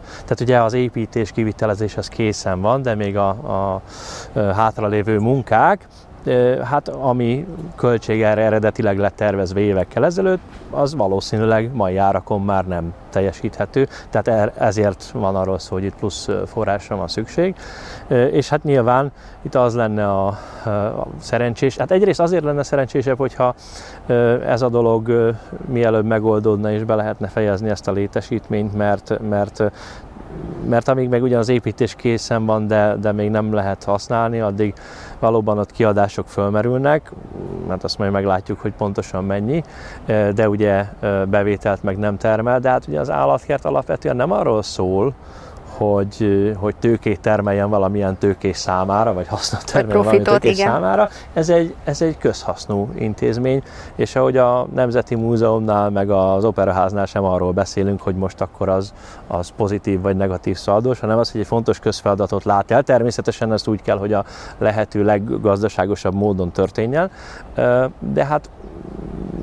tehát 0.04 0.40
ugye 0.42 0.62
az 0.62 0.74
építés, 0.74 1.32
kivitelezés 1.32 1.98
az 1.98 2.08
készen 2.08 2.62
van, 2.62 2.82
de 2.82 2.96
még 2.96 3.18
a, 3.18 3.30
a 3.30 3.82
hátralévő 4.34 5.18
munkák, 5.18 5.88
hát 6.64 6.88
ami 6.88 7.46
költség 7.76 8.22
erre 8.22 8.42
eredetileg 8.42 8.98
lett 8.98 9.16
tervezve 9.16 9.60
évekkel 9.60 10.06
ezelőtt, 10.06 10.42
az 10.70 10.96
valószínűleg 10.96 11.74
mai 11.74 11.98
árakon 11.98 12.42
már 12.42 12.68
nem 12.68 12.94
teljesíthető, 13.10 13.88
tehát 14.10 14.28
er, 14.28 14.54
ezért 14.58 15.10
van 15.14 15.36
arról 15.36 15.60
szó, 15.60 15.74
hogy 15.74 15.84
itt 15.84 15.96
plusz 15.96 16.30
forrásra 16.46 16.96
van 16.96 17.08
szükség. 17.08 17.56
És 18.32 18.50
hát 18.50 18.64
nyilván 18.64 19.12
itt 19.42 19.56
az 19.56 19.76
lenne 19.76 20.10
a, 20.10 20.28
a 20.28 21.08
szerencsés, 21.20 21.78
hát 21.78 21.92
egyrészt 21.92 22.20
azért 22.20 22.44
lenne 22.44 22.64
szerencsésebb, 22.64 23.18
hogyha 23.18 23.56
ez 24.46 24.62
a 24.62 24.70
dolog 24.70 25.34
mielőbb 25.66 26.06
megoldódna 26.06 26.72
és 26.72 26.84
be 26.84 26.96
lehetne 26.96 27.28
fejezni 27.28 27.70
ezt 27.70 27.88
a 27.88 27.92
létesítményt, 27.92 28.74
mert, 28.74 29.20
mert 29.30 29.64
mert 30.70 30.88
amíg 30.88 31.10
meg 31.10 31.24
ugyan 31.24 31.40
az 31.40 31.50
építés 31.50 31.96
készen 31.96 32.46
van, 32.46 32.68
de, 32.68 32.96
de 33.02 33.12
még 33.12 33.30
nem 33.30 33.54
lehet 33.54 33.84
használni, 33.84 34.40
addig 34.40 34.74
valóban 35.20 35.58
ott 35.58 35.72
kiadások 35.72 36.28
fölmerülnek, 36.28 37.12
mert 37.68 37.84
azt 37.84 37.98
majd 37.98 38.12
meglátjuk, 38.12 38.60
hogy 38.60 38.74
pontosan 38.74 39.24
mennyi, 39.24 39.64
de 40.06 40.50
ugye 40.50 40.86
bevételt 41.30 41.84
meg 41.84 41.98
nem 41.98 42.18
termel, 42.18 42.60
de 42.60 42.70
hát 42.70 42.88
ugye 42.88 43.00
az 43.00 43.10
állatkert 43.10 43.66
alapvetően 43.66 44.16
nem 44.16 44.32
arról 44.32 44.64
szól, 44.64 45.14
hogy, 45.78 46.54
hogy 46.58 46.76
tőkét 46.76 47.20
termeljen 47.20 47.70
valamilyen 47.70 48.18
tőkés 48.18 48.58
számára, 48.58 49.14
vagy 49.14 49.28
hasznot 49.28 49.66
termeljen 49.66 49.98
valamilyen 49.98 50.24
tőkés 50.24 50.58
igen. 50.58 50.72
számára. 50.72 51.10
Ez 51.34 51.50
egy, 51.50 51.76
ez 51.84 52.02
egy 52.02 52.18
közhasznú 52.18 52.90
intézmény, 52.96 53.64
és 53.96 54.16
ahogy 54.16 54.38
a 54.38 54.68
Nemzeti 54.74 55.16
Múzeumnál, 55.16 55.90
meg 55.90 56.10
az 56.10 56.46
Operaháznál 56.46 57.06
sem 57.06 57.24
arról 57.24 57.52
beszélünk, 57.52 58.02
hogy 58.02 58.16
most 58.16 58.42
akkor 58.42 58.70
az, 58.70 58.94
az 59.28 59.50
pozitív 59.56 60.02
vagy 60.02 60.16
negatív 60.16 60.58
szaldós, 60.58 61.00
hanem 61.00 61.18
az, 61.18 61.32
hogy 61.32 61.42
egy 61.42 61.48
fontos 61.48 61.80
közfeladatot 61.80 62.44
lát 62.44 62.72
el. 62.72 62.84
Természetesen 62.84 63.54
ezt 63.54 63.68
úgy 63.68 63.82
kell, 63.82 63.98
hogy 63.98 64.14
a 64.14 64.26
lehető 64.58 65.04
leggazdaságosabb 65.04 66.14
módon 66.14 66.52
történjen, 66.52 67.12
de 68.00 68.26
hát 68.26 68.50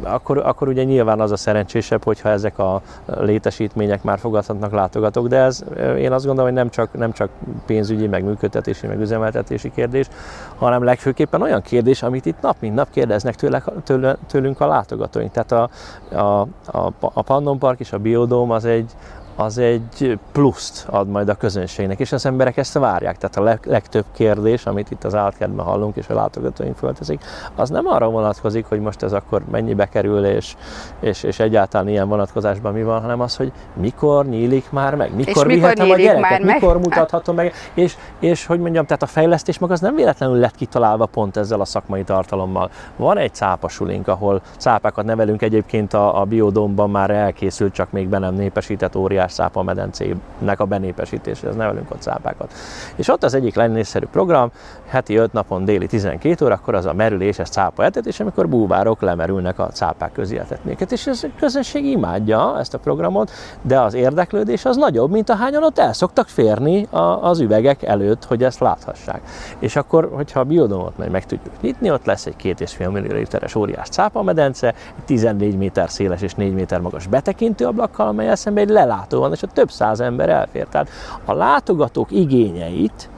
akkor, 0.02 0.38
akkor 0.38 0.68
ugye 0.68 0.84
nyilván 0.84 1.20
az 1.20 1.30
a 1.30 1.36
szerencsésebb, 1.36 2.04
hogyha 2.04 2.28
ezek 2.28 2.58
a 2.58 2.80
létesítmények 3.04 4.02
már 4.02 4.18
fogadhatnak 4.18 4.72
látogatók, 4.72 5.28
de 5.28 5.36
ez 5.36 5.64
én 5.98 6.12
azt 6.12 6.19
gondolom, 6.24 6.50
hogy 6.50 6.58
nem 6.58 6.70
csak, 6.70 6.92
nem 6.92 7.12
csak 7.12 7.30
pénzügyi, 7.66 8.06
meg 8.06 8.24
működtetési, 8.24 8.86
meg 8.86 9.00
üzemeltetési 9.00 9.70
kérdés, 9.70 10.08
hanem 10.56 10.84
legfőképpen 10.84 11.42
olyan 11.42 11.62
kérdés, 11.62 12.02
amit 12.02 12.26
itt 12.26 12.40
nap 12.40 12.56
mint 12.60 12.74
nap 12.74 12.90
kérdeznek 12.90 13.34
tőle, 13.34 13.62
tőle, 13.84 14.16
tőlünk 14.26 14.60
a 14.60 14.66
látogatóink. 14.66 15.30
Tehát 15.30 15.52
a, 15.52 15.70
a, 16.16 16.40
a, 16.78 16.92
a 16.98 17.22
Pannon 17.22 17.58
Park 17.58 17.80
és 17.80 17.92
a 17.92 17.98
Biodóm 17.98 18.50
az 18.50 18.64
egy, 18.64 18.92
az 19.40 19.58
egy 19.58 20.18
pluszt 20.32 20.86
ad 20.88 21.08
majd 21.08 21.28
a 21.28 21.34
közönségnek, 21.34 22.00
és 22.00 22.12
az 22.12 22.26
emberek 22.26 22.56
ezt 22.56 22.72
várják. 22.72 23.16
Tehát 23.18 23.36
a 23.36 23.68
legtöbb 23.70 24.04
kérdés, 24.12 24.66
amit 24.66 24.90
itt 24.90 25.04
az 25.04 25.14
állatkertben 25.14 25.64
hallunk, 25.64 25.96
és 25.96 26.08
a 26.08 26.14
látogatóink 26.14 26.76
fölteszik, 26.76 27.24
az 27.54 27.70
nem 27.70 27.86
arra 27.86 28.10
vonatkozik, 28.10 28.66
hogy 28.66 28.80
most 28.80 29.02
ez 29.02 29.12
akkor 29.12 29.42
mennyibe 29.50 29.86
kerül, 29.86 30.24
és, 30.24 30.56
és, 31.00 31.22
és 31.22 31.38
egyáltalán 31.38 31.88
ilyen 31.88 32.08
vonatkozásban 32.08 32.72
mi 32.72 32.82
van, 32.82 33.00
hanem 33.00 33.20
az, 33.20 33.36
hogy 33.36 33.52
mikor 33.74 34.26
nyílik 34.26 34.70
már 34.70 34.94
meg, 34.94 35.14
mikor, 35.14 35.50
és 35.50 35.54
vihetem 35.54 35.90
a 35.90 35.96
gyereket, 35.96 36.42
mikor 36.42 36.74
meg? 36.74 36.84
mutathatom 36.84 37.34
meg, 37.34 37.52
és, 37.74 37.96
és 38.18 38.46
hogy 38.46 38.60
mondjam, 38.60 38.84
tehát 38.84 39.02
a 39.02 39.06
fejlesztés 39.06 39.58
maga 39.58 39.72
az 39.72 39.80
nem 39.80 39.94
véletlenül 39.94 40.36
lett 40.36 40.54
kitalálva 40.54 41.06
pont 41.06 41.36
ezzel 41.36 41.60
a 41.60 41.64
szakmai 41.64 42.02
tartalommal. 42.02 42.70
Van 42.96 43.18
egy 43.18 43.34
cápasulink, 43.34 44.08
ahol 44.08 44.40
cápákat 44.58 45.04
nevelünk 45.04 45.42
egyébként 45.42 45.94
a, 45.94 46.20
a 46.20 46.24
biodomban 46.24 46.90
már 46.90 47.10
elkészült, 47.10 47.72
csak 47.72 47.90
még 47.90 48.08
be 48.08 48.18
nem 48.18 48.34
népesített 48.34 48.96
óriás 48.96 49.29
szápa 49.30 49.62
medencének 49.62 50.60
a 50.60 50.64
benépesítése, 50.64 51.48
ez 51.48 51.54
nevelünk 51.54 51.90
ott 51.90 52.02
szápákat. 52.02 52.52
És 52.96 53.08
ott 53.08 53.24
az 53.24 53.34
egyik 53.34 53.54
legnépszerű 53.54 54.06
program, 54.06 54.50
heti 54.86 55.16
5 55.16 55.32
napon 55.32 55.64
déli 55.64 55.86
12 55.86 56.44
óra, 56.44 56.54
akkor 56.54 56.74
az 56.74 56.86
a 56.86 56.92
merüléses 56.92 57.48
cápa 57.48 57.84
etetés, 57.84 58.20
amikor 58.20 58.48
búvárok 58.48 59.00
lemerülnek 59.00 59.58
a 59.58 59.68
cápák 59.68 60.12
közé 60.12 60.38
etetnéket. 60.38 60.92
És 60.92 61.06
ez 61.06 61.24
a 61.24 61.28
közönség 61.38 61.84
imádja 61.84 62.58
ezt 62.58 62.74
a 62.74 62.78
programot, 62.78 63.30
de 63.62 63.80
az 63.80 63.94
érdeklődés 63.94 64.64
az 64.64 64.76
nagyobb, 64.76 65.10
mint 65.10 65.30
ahányan 65.30 65.64
ott 65.64 65.78
el 65.78 65.92
szoktak 65.92 66.28
férni 66.28 66.88
az 67.20 67.40
üvegek 67.40 67.82
előtt, 67.82 68.24
hogy 68.24 68.44
ezt 68.44 68.60
láthassák. 68.60 69.20
És 69.58 69.76
akkor, 69.76 70.10
hogyha 70.12 70.40
a 70.40 70.44
biodomot 70.44 70.98
majd 70.98 71.10
meg 71.10 71.26
tudjuk 71.26 71.60
nyitni, 71.60 71.90
ott 71.90 72.04
lesz 72.04 72.26
egy 72.26 72.36
két 72.36 72.60
és 72.60 72.72
fél 72.72 72.88
millió 72.90 73.12
literes 73.12 73.54
óriás 73.54 73.88
cápamedence, 73.88 74.74
14 75.04 75.56
méter 75.56 75.90
széles 75.90 76.22
és 76.22 76.34
4 76.34 76.54
méter 76.54 76.80
magas 76.80 77.06
betekintő 77.06 77.66
ablakkal, 77.66 78.06
amely 78.06 78.28
eszembe 78.28 78.60
egy 78.60 78.68
lelátó 78.68 79.19
van, 79.20 79.32
és 79.32 79.42
a 79.42 79.46
több 79.46 79.70
száz 79.70 80.00
ember 80.00 80.28
elfér. 80.28 80.66
Tehát 80.66 80.88
a 81.24 81.32
látogatók 81.32 82.10
igényeit, 82.10 83.08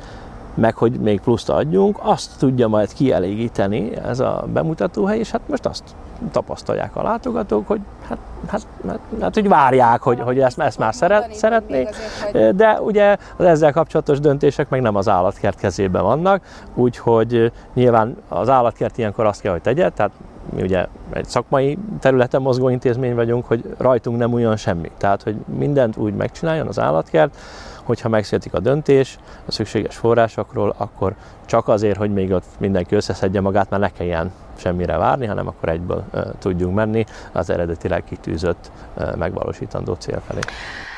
meg 0.55 0.75
hogy 0.77 0.93
még 0.93 1.21
pluszt 1.21 1.49
adjunk, 1.49 1.99
azt 2.03 2.31
tudja 2.39 2.69
majd 2.69 2.93
kielégíteni 2.93 3.97
ez 3.97 4.21
a 4.21 4.45
bemutatóhely, 4.53 5.19
és 5.19 5.31
hát 5.31 5.41
most 5.47 5.67
azt 5.67 5.83
tapasztalják 6.31 6.97
a 6.97 7.03
látogatók, 7.03 7.67
hogy 7.67 7.81
hát, 8.09 8.19
hát, 8.47 8.67
hát, 8.87 8.99
hát 9.21 9.35
hogy 9.35 9.49
várják, 9.49 10.03
hogy, 10.03 10.21
hogy 10.21 10.39
ezt, 10.39 10.59
ezt 10.59 10.79
már 10.79 10.95
szeret, 10.95 11.35
szeretnék, 11.35 11.89
de 12.55 12.81
ugye 12.81 13.17
az 13.37 13.45
ezzel 13.45 13.73
kapcsolatos 13.73 14.21
döntések 14.21 14.69
meg 14.69 14.81
nem 14.81 14.97
az 14.97 15.09
állatkert 15.09 15.59
kezében 15.59 16.03
vannak, 16.03 16.43
úgyhogy 16.75 17.53
nyilván 17.75 18.17
az 18.29 18.49
állatkert 18.49 18.99
ilyenkor 18.99 19.27
azt 19.27 19.41
kell, 19.41 19.53
hogy 19.53 19.63
tegye, 19.63 19.89
tehát 19.89 20.13
mi 20.53 20.63
ugye 20.63 20.87
egy 21.13 21.27
szakmai 21.27 21.79
területen 22.01 22.43
mozgó 22.43 22.69
intézmény 22.69 23.15
vagyunk, 23.15 23.47
hogy 23.47 23.75
rajtunk 23.79 24.19
nem 24.19 24.33
újon 24.33 24.57
semmi. 24.57 24.91
Tehát, 24.97 25.23
hogy 25.23 25.37
mindent 25.59 25.97
úgy 25.97 26.15
megcsináljon 26.15 26.67
az 26.67 26.79
állatkert, 26.79 27.37
hogyha 27.83 28.09
megszületik 28.09 28.55
a 28.55 28.59
döntés 28.59 29.19
a 29.47 29.53
szükséges 29.53 29.97
forrásokról, 29.97 30.75
akkor 30.77 31.15
csak 31.47 31.69
azért, 31.69 31.97
hogy 31.97 32.13
még 32.13 32.31
ott 32.31 32.45
mindenki 32.59 32.95
összeszedje 32.95 33.41
magát, 33.41 33.71
már 33.71 33.81
ne 33.81 33.89
kelljen 33.89 34.33
semmire 34.57 34.97
várni, 34.97 35.27
hanem 35.27 35.47
akkor 35.47 35.69
egyből 35.69 36.05
uh, 36.13 36.23
tudjunk 36.39 36.75
menni 36.75 37.05
az 37.33 37.51
eredetileg 37.51 38.05
kitűzött 38.05 38.71
uh, 38.97 39.17
megvalósítandó 39.17 39.95
cél 39.95 40.23
felé. 40.27 40.41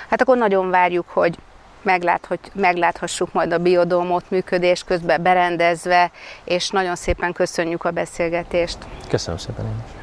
Hát 0.09 0.21
akkor 0.21 0.37
nagyon 0.37 0.71
várjuk, 0.71 1.09
hogy 1.09 1.39
meglát, 1.85 2.27
hogy 2.27 2.39
megláthassuk 2.55 3.33
majd 3.33 3.53
a 3.53 3.59
biodómot 3.59 4.31
működés 4.31 4.85
közben 4.85 5.23
berendezve, 5.23 6.11
és 6.45 6.71
nagyon 6.71 6.97
szépen 6.97 7.33
köszönjük 7.33 7.85
a 7.85 7.91
beszélgetést. 7.91 8.79
Köszönöm 9.09 9.39
szépen 9.39 9.65
én 9.65 9.85
is. 9.87 10.03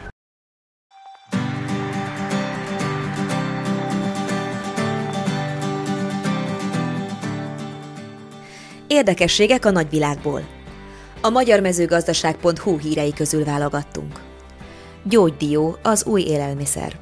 Érdekességek 8.87 9.65
a 9.65 9.71
nagyvilágból. 9.71 10.41
A 11.21 11.29
magyarmezőgazdaság.hu 11.29 12.79
hírei 12.79 13.13
közül 13.13 13.43
válogattunk. 13.43 14.19
Gyógydió 15.03 15.77
az 15.83 16.05
új 16.05 16.21
élelmiszer. 16.21 16.99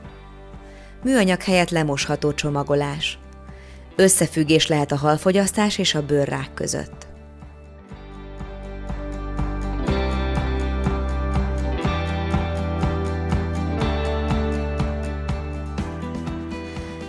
Műanyag 1.04 1.42
helyett 1.42 1.70
lemosható 1.70 2.34
csomagolás. 2.34 3.20
Összefüggés 4.00 4.68
lehet 4.68 4.92
a 4.92 4.98
halfogyasztás 4.98 5.78
és 5.78 5.96
a 5.96 6.06
bőrrák 6.06 6.50
között. 6.54 7.08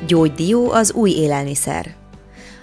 Gyógydió 0.07 0.71
az 0.71 0.93
új 0.93 1.11
élelmiszer. 1.11 1.95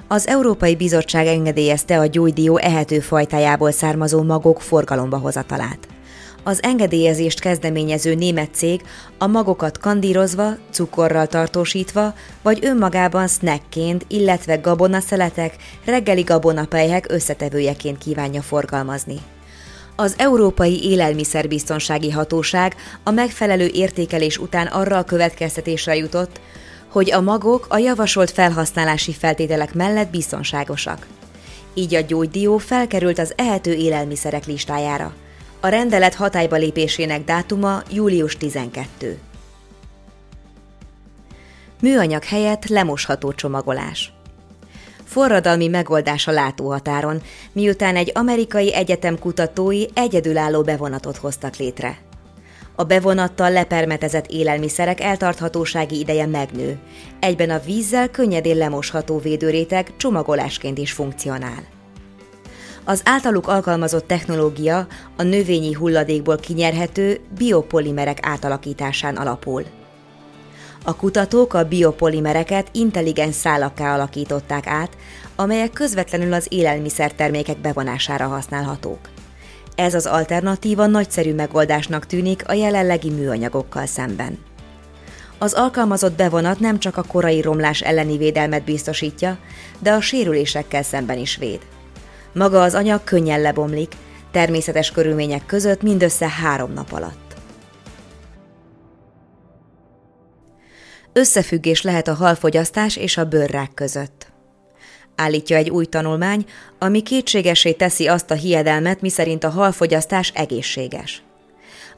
Az 0.07 0.27
Európai 0.27 0.75
Bizottság 0.75 1.27
engedélyezte 1.27 1.99
a 1.99 2.05
gyógydió 2.05 2.57
ehető 2.57 2.99
fajtájából 2.99 3.71
származó 3.71 4.23
magok 4.23 4.61
forgalomba 4.61 5.17
hozatalát 5.17 5.87
az 6.47 6.63
engedélyezést 6.63 7.39
kezdeményező 7.39 8.15
német 8.15 8.49
cég 8.53 8.81
a 9.17 9.27
magokat 9.27 9.77
kandírozva, 9.77 10.57
cukorral 10.71 11.27
tartósítva, 11.27 12.13
vagy 12.41 12.59
önmagában 12.61 13.27
snackként, 13.27 14.05
illetve 14.07 14.55
gabonaszeletek, 14.55 15.55
reggeli 15.85 16.21
gabonapelyhek 16.21 17.05
összetevőjeként 17.09 17.97
kívánja 17.97 18.41
forgalmazni. 18.41 19.15
Az 19.95 20.13
Európai 20.17 20.83
Élelmiszerbiztonsági 20.83 22.11
Hatóság 22.11 22.75
a 23.03 23.11
megfelelő 23.11 23.69
értékelés 23.73 24.37
után 24.37 24.67
arra 24.67 24.97
a 24.97 25.03
következtetésre 25.03 25.95
jutott, 25.95 26.39
hogy 26.87 27.11
a 27.11 27.21
magok 27.21 27.65
a 27.69 27.77
javasolt 27.77 28.31
felhasználási 28.31 29.13
feltételek 29.13 29.73
mellett 29.73 30.09
biztonságosak. 30.09 31.07
Így 31.73 31.95
a 31.95 32.01
gyógydió 32.01 32.57
felkerült 32.57 33.19
az 33.19 33.33
ehető 33.35 33.73
élelmiszerek 33.73 34.45
listájára– 34.45 35.13
a 35.59 35.67
rendelet 35.67 36.15
hatályba 36.15 36.55
lépésének 36.55 37.23
dátuma 37.23 37.81
július 37.91 38.37
12. 38.37 39.17
Műanyag 41.81 42.23
helyett 42.23 42.67
lemosható 42.67 43.33
csomagolás. 43.33 44.13
Forradalmi 45.03 45.67
megoldás 45.67 46.27
a 46.27 46.31
látóhatáron, 46.31 47.21
miután 47.51 47.95
egy 47.95 48.11
amerikai 48.13 48.73
egyetem 48.73 49.19
kutatói 49.19 49.83
egyedülálló 49.93 50.61
bevonatot 50.61 51.17
hoztak 51.17 51.55
létre. 51.55 51.97
A 52.75 52.83
bevonattal 52.83 53.51
lepermetezett 53.51 54.27
élelmiszerek 54.27 55.01
eltarthatósági 55.01 55.99
ideje 55.99 56.25
megnő. 56.25 56.77
Egyben 57.19 57.49
a 57.49 57.59
vízzel 57.59 58.09
könnyedén 58.09 58.57
lemosható 58.57 59.19
védőréteg 59.19 59.95
csomagolásként 59.97 60.77
is 60.77 60.91
funkcionál. 60.91 61.76
Az 62.89 63.01
általuk 63.05 63.47
alkalmazott 63.47 64.07
technológia 64.07 64.87
a 65.17 65.23
növényi 65.23 65.73
hulladékból 65.73 66.37
kinyerhető 66.37 67.19
biopolimerek 67.37 68.17
átalakításán 68.21 69.15
alapul. 69.15 69.65
A 70.83 70.95
kutatók 70.95 71.53
a 71.53 71.63
biopolimereket 71.63 72.67
intelligens 72.71 73.35
szálakká 73.35 73.93
alakították 73.93 74.67
át, 74.67 74.97
amelyek 75.35 75.71
közvetlenül 75.71 76.33
az 76.33 76.47
élelmiszertermékek 76.49 77.57
bevonására 77.57 78.27
használhatók. 78.27 78.99
Ez 79.75 79.93
az 79.93 80.05
alternatíva 80.05 80.85
nagyszerű 80.85 81.33
megoldásnak 81.33 82.05
tűnik 82.05 82.49
a 82.49 82.53
jelenlegi 82.53 83.09
műanyagokkal 83.09 83.85
szemben. 83.85 84.37
Az 85.37 85.53
alkalmazott 85.53 86.15
bevonat 86.15 86.59
nem 86.59 86.79
csak 86.79 86.97
a 86.97 87.03
korai 87.03 87.41
romlás 87.41 87.81
elleni 87.81 88.17
védelmet 88.17 88.63
biztosítja, 88.63 89.37
de 89.79 89.91
a 89.91 90.01
sérülésekkel 90.01 90.83
szemben 90.83 91.17
is 91.17 91.37
véd. 91.37 91.59
Maga 92.37 92.61
az 92.61 92.73
anyag 92.73 93.03
könnyen 93.03 93.41
lebomlik, 93.41 93.91
természetes 94.31 94.91
körülmények 94.91 95.45
között 95.45 95.81
mindössze 95.81 96.29
három 96.29 96.73
nap 96.73 96.91
alatt. 96.91 97.35
Összefüggés 101.13 101.81
lehet 101.81 102.07
a 102.07 102.13
halfogyasztás 102.13 102.95
és 102.95 103.17
a 103.17 103.25
bőrrák 103.25 103.73
között. 103.73 104.31
Állítja 105.15 105.57
egy 105.57 105.69
új 105.69 105.85
tanulmány, 105.85 106.45
ami 106.79 107.01
kétségesé 107.01 107.71
teszi 107.71 108.07
azt 108.07 108.31
a 108.31 108.35
hiedelmet, 108.35 109.01
miszerint 109.01 109.43
a 109.43 109.49
halfogyasztás 109.49 110.31
egészséges. 110.35 111.23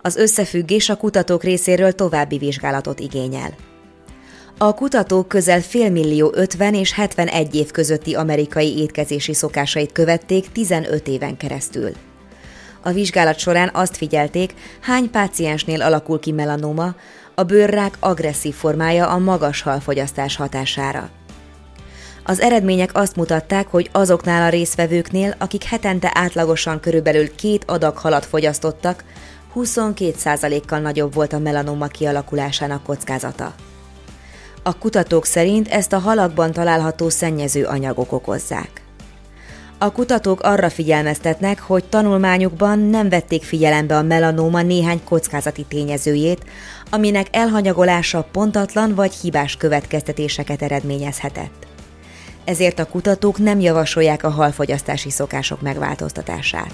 Az 0.02 0.16
összefüggés 0.16 0.90
a 0.90 0.98
kutatók 0.98 1.44
részéről 1.44 1.92
további 1.92 2.38
vizsgálatot 2.38 3.00
igényel. 3.00 3.69
A 4.62 4.74
kutatók 4.74 5.28
közel 5.28 5.62
félmillió 5.62 6.32
50 6.36 6.74
és 6.74 6.94
71 6.94 7.56
év 7.56 7.72
közötti 7.72 8.16
amerikai 8.16 8.78
étkezési 8.78 9.34
szokásait 9.34 9.92
követték 9.92 10.52
15 10.52 11.08
éven 11.08 11.38
keresztül. 11.38 11.92
A 12.82 12.92
vizsgálat 12.92 13.40
során 13.40 13.70
azt 13.74 13.98
figyelték, 13.98 14.54
hány 14.82 15.10
páciensnél 15.10 15.82
alakul 15.82 16.20
ki 16.20 16.32
melanoma, 16.32 16.96
a 17.36 17.44
bőrrák 17.44 17.98
agresszív 18.00 18.54
formája 18.54 19.08
a 19.08 19.18
magas 19.18 19.62
halfogyasztás 19.62 20.36
hatására. 20.36 21.10
Az 22.24 22.40
eredmények 22.40 22.90
azt 22.94 23.16
mutatták, 23.16 23.68
hogy 23.68 23.90
azoknál 23.92 24.42
a 24.42 24.50
résztvevőknél, 24.50 25.36
akik 25.38 25.64
hetente 25.64 26.12
átlagosan 26.14 26.80
körülbelül 26.80 27.36
két 27.36 27.64
adag 27.66 27.98
halat 27.98 28.26
fogyasztottak, 28.26 29.04
22%-kal 29.56 30.80
nagyobb 30.80 31.14
volt 31.14 31.34
a 31.34 31.40
melanoma 31.40 31.88
kialakulásának 31.88 32.84
kockázata. 32.84 33.54
A 34.64 34.78
kutatók 34.78 35.26
szerint 35.26 35.68
ezt 35.68 35.94
a 35.94 36.00
halakban 36.00 36.52
található 36.52 37.10
szennyező 37.10 37.66
anyagok 37.66 38.12
okozzák. 38.12 38.82
A 39.78 39.92
kutatók 39.92 40.42
arra 40.42 40.70
figyelmeztetnek, 40.70 41.60
hogy 41.60 41.84
tanulmányukban 41.84 42.80
nem 42.80 43.10
vették 43.10 43.44
figyelembe 43.44 43.98
a 43.98 44.02
melanóma 44.02 44.62
néhány 44.62 45.04
kockázati 45.04 45.66
tényezőjét, 45.68 46.44
aminek 46.90 47.28
elhanyagolása 47.32 48.28
pontatlan 48.32 48.96
vagy 48.96 49.14
hibás 49.14 49.58
következtetéseket 49.58 50.62
eredményezhetett. 50.62 51.68
Ezért 52.46 52.80
a 52.80 52.86
kutatók 52.86 53.38
nem 53.38 53.60
javasolják 53.60 54.24
a 54.24 54.30
halfogyasztási 54.30 55.10
szokások 55.10 55.62
megváltoztatását. 55.62 56.74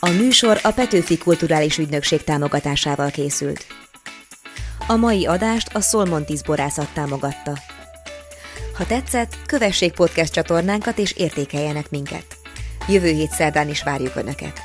A 0.00 0.10
műsor 0.10 0.60
a 0.62 0.70
Petőfi 0.70 1.18
Kulturális 1.18 1.78
Ügynökség 1.78 2.24
támogatásával 2.24 3.10
készült. 3.10 3.66
A 4.86 4.96
mai 4.96 5.26
adást 5.26 5.74
a 5.74 5.80
Szolmontis 5.80 6.42
borászat 6.42 6.88
támogatta. 6.92 7.58
Ha 8.74 8.86
tetszett, 8.86 9.36
kövessék 9.46 9.92
podcast 9.92 10.32
csatornánkat 10.32 10.98
és 10.98 11.12
értékeljenek 11.12 11.90
minket. 11.90 12.24
Jövő 12.88 13.08
hét 13.12 13.30
szerdán 13.30 13.68
is 13.68 13.82
várjuk 13.82 14.16
Önöket. 14.16 14.60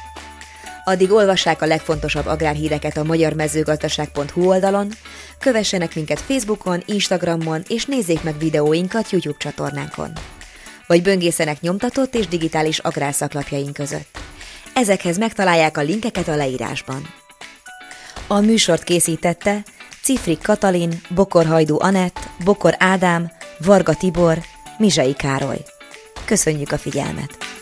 Addig 0.84 1.12
olvassák 1.12 1.62
a 1.62 1.65
legfontosabb 1.65 2.26
agrárhíreket 2.26 2.98
a 2.98 3.04
magyarmezőgazdaság.hu 3.04 4.48
oldalon, 4.48 4.91
kövessenek 5.39 5.96
minket 5.96 6.19
Facebookon, 6.19 6.84
Instagramon 6.86 7.63
és 7.67 7.86
nézzék 7.86 8.24
meg 8.24 8.38
videóinkat 8.38 9.10
YouTube 9.10 9.38
csatornánkon. 9.39 10.12
Vagy 10.88 11.02
böngészenek 11.02 11.62
nyomtatott 11.62 12.15
és 12.15 12.28
digitális 12.28 12.80
agrárszaklapjaink 12.80 13.74
között. 13.74 14.22
Ezekhez 14.74 15.18
megtalálják 15.18 15.78
a 15.78 15.82
linkeket 15.82 16.28
a 16.28 16.36
leírásban. 16.36 17.14
A 18.28 18.40
műsort 18.40 18.84
készítette 18.84 19.64
Cifrik 20.02 20.42
Katalin, 20.42 21.02
Bokor 21.10 21.46
Hajdú 21.46 21.80
Anett, 21.80 22.20
Bokor 22.44 22.76
Ádám, 22.78 23.32
Varga 23.66 23.96
Tibor, 23.96 24.38
Mizsai 24.78 25.14
Károly. 25.14 25.62
Köszönjük 26.26 26.72
a 26.72 26.78
figyelmet! 26.78 27.53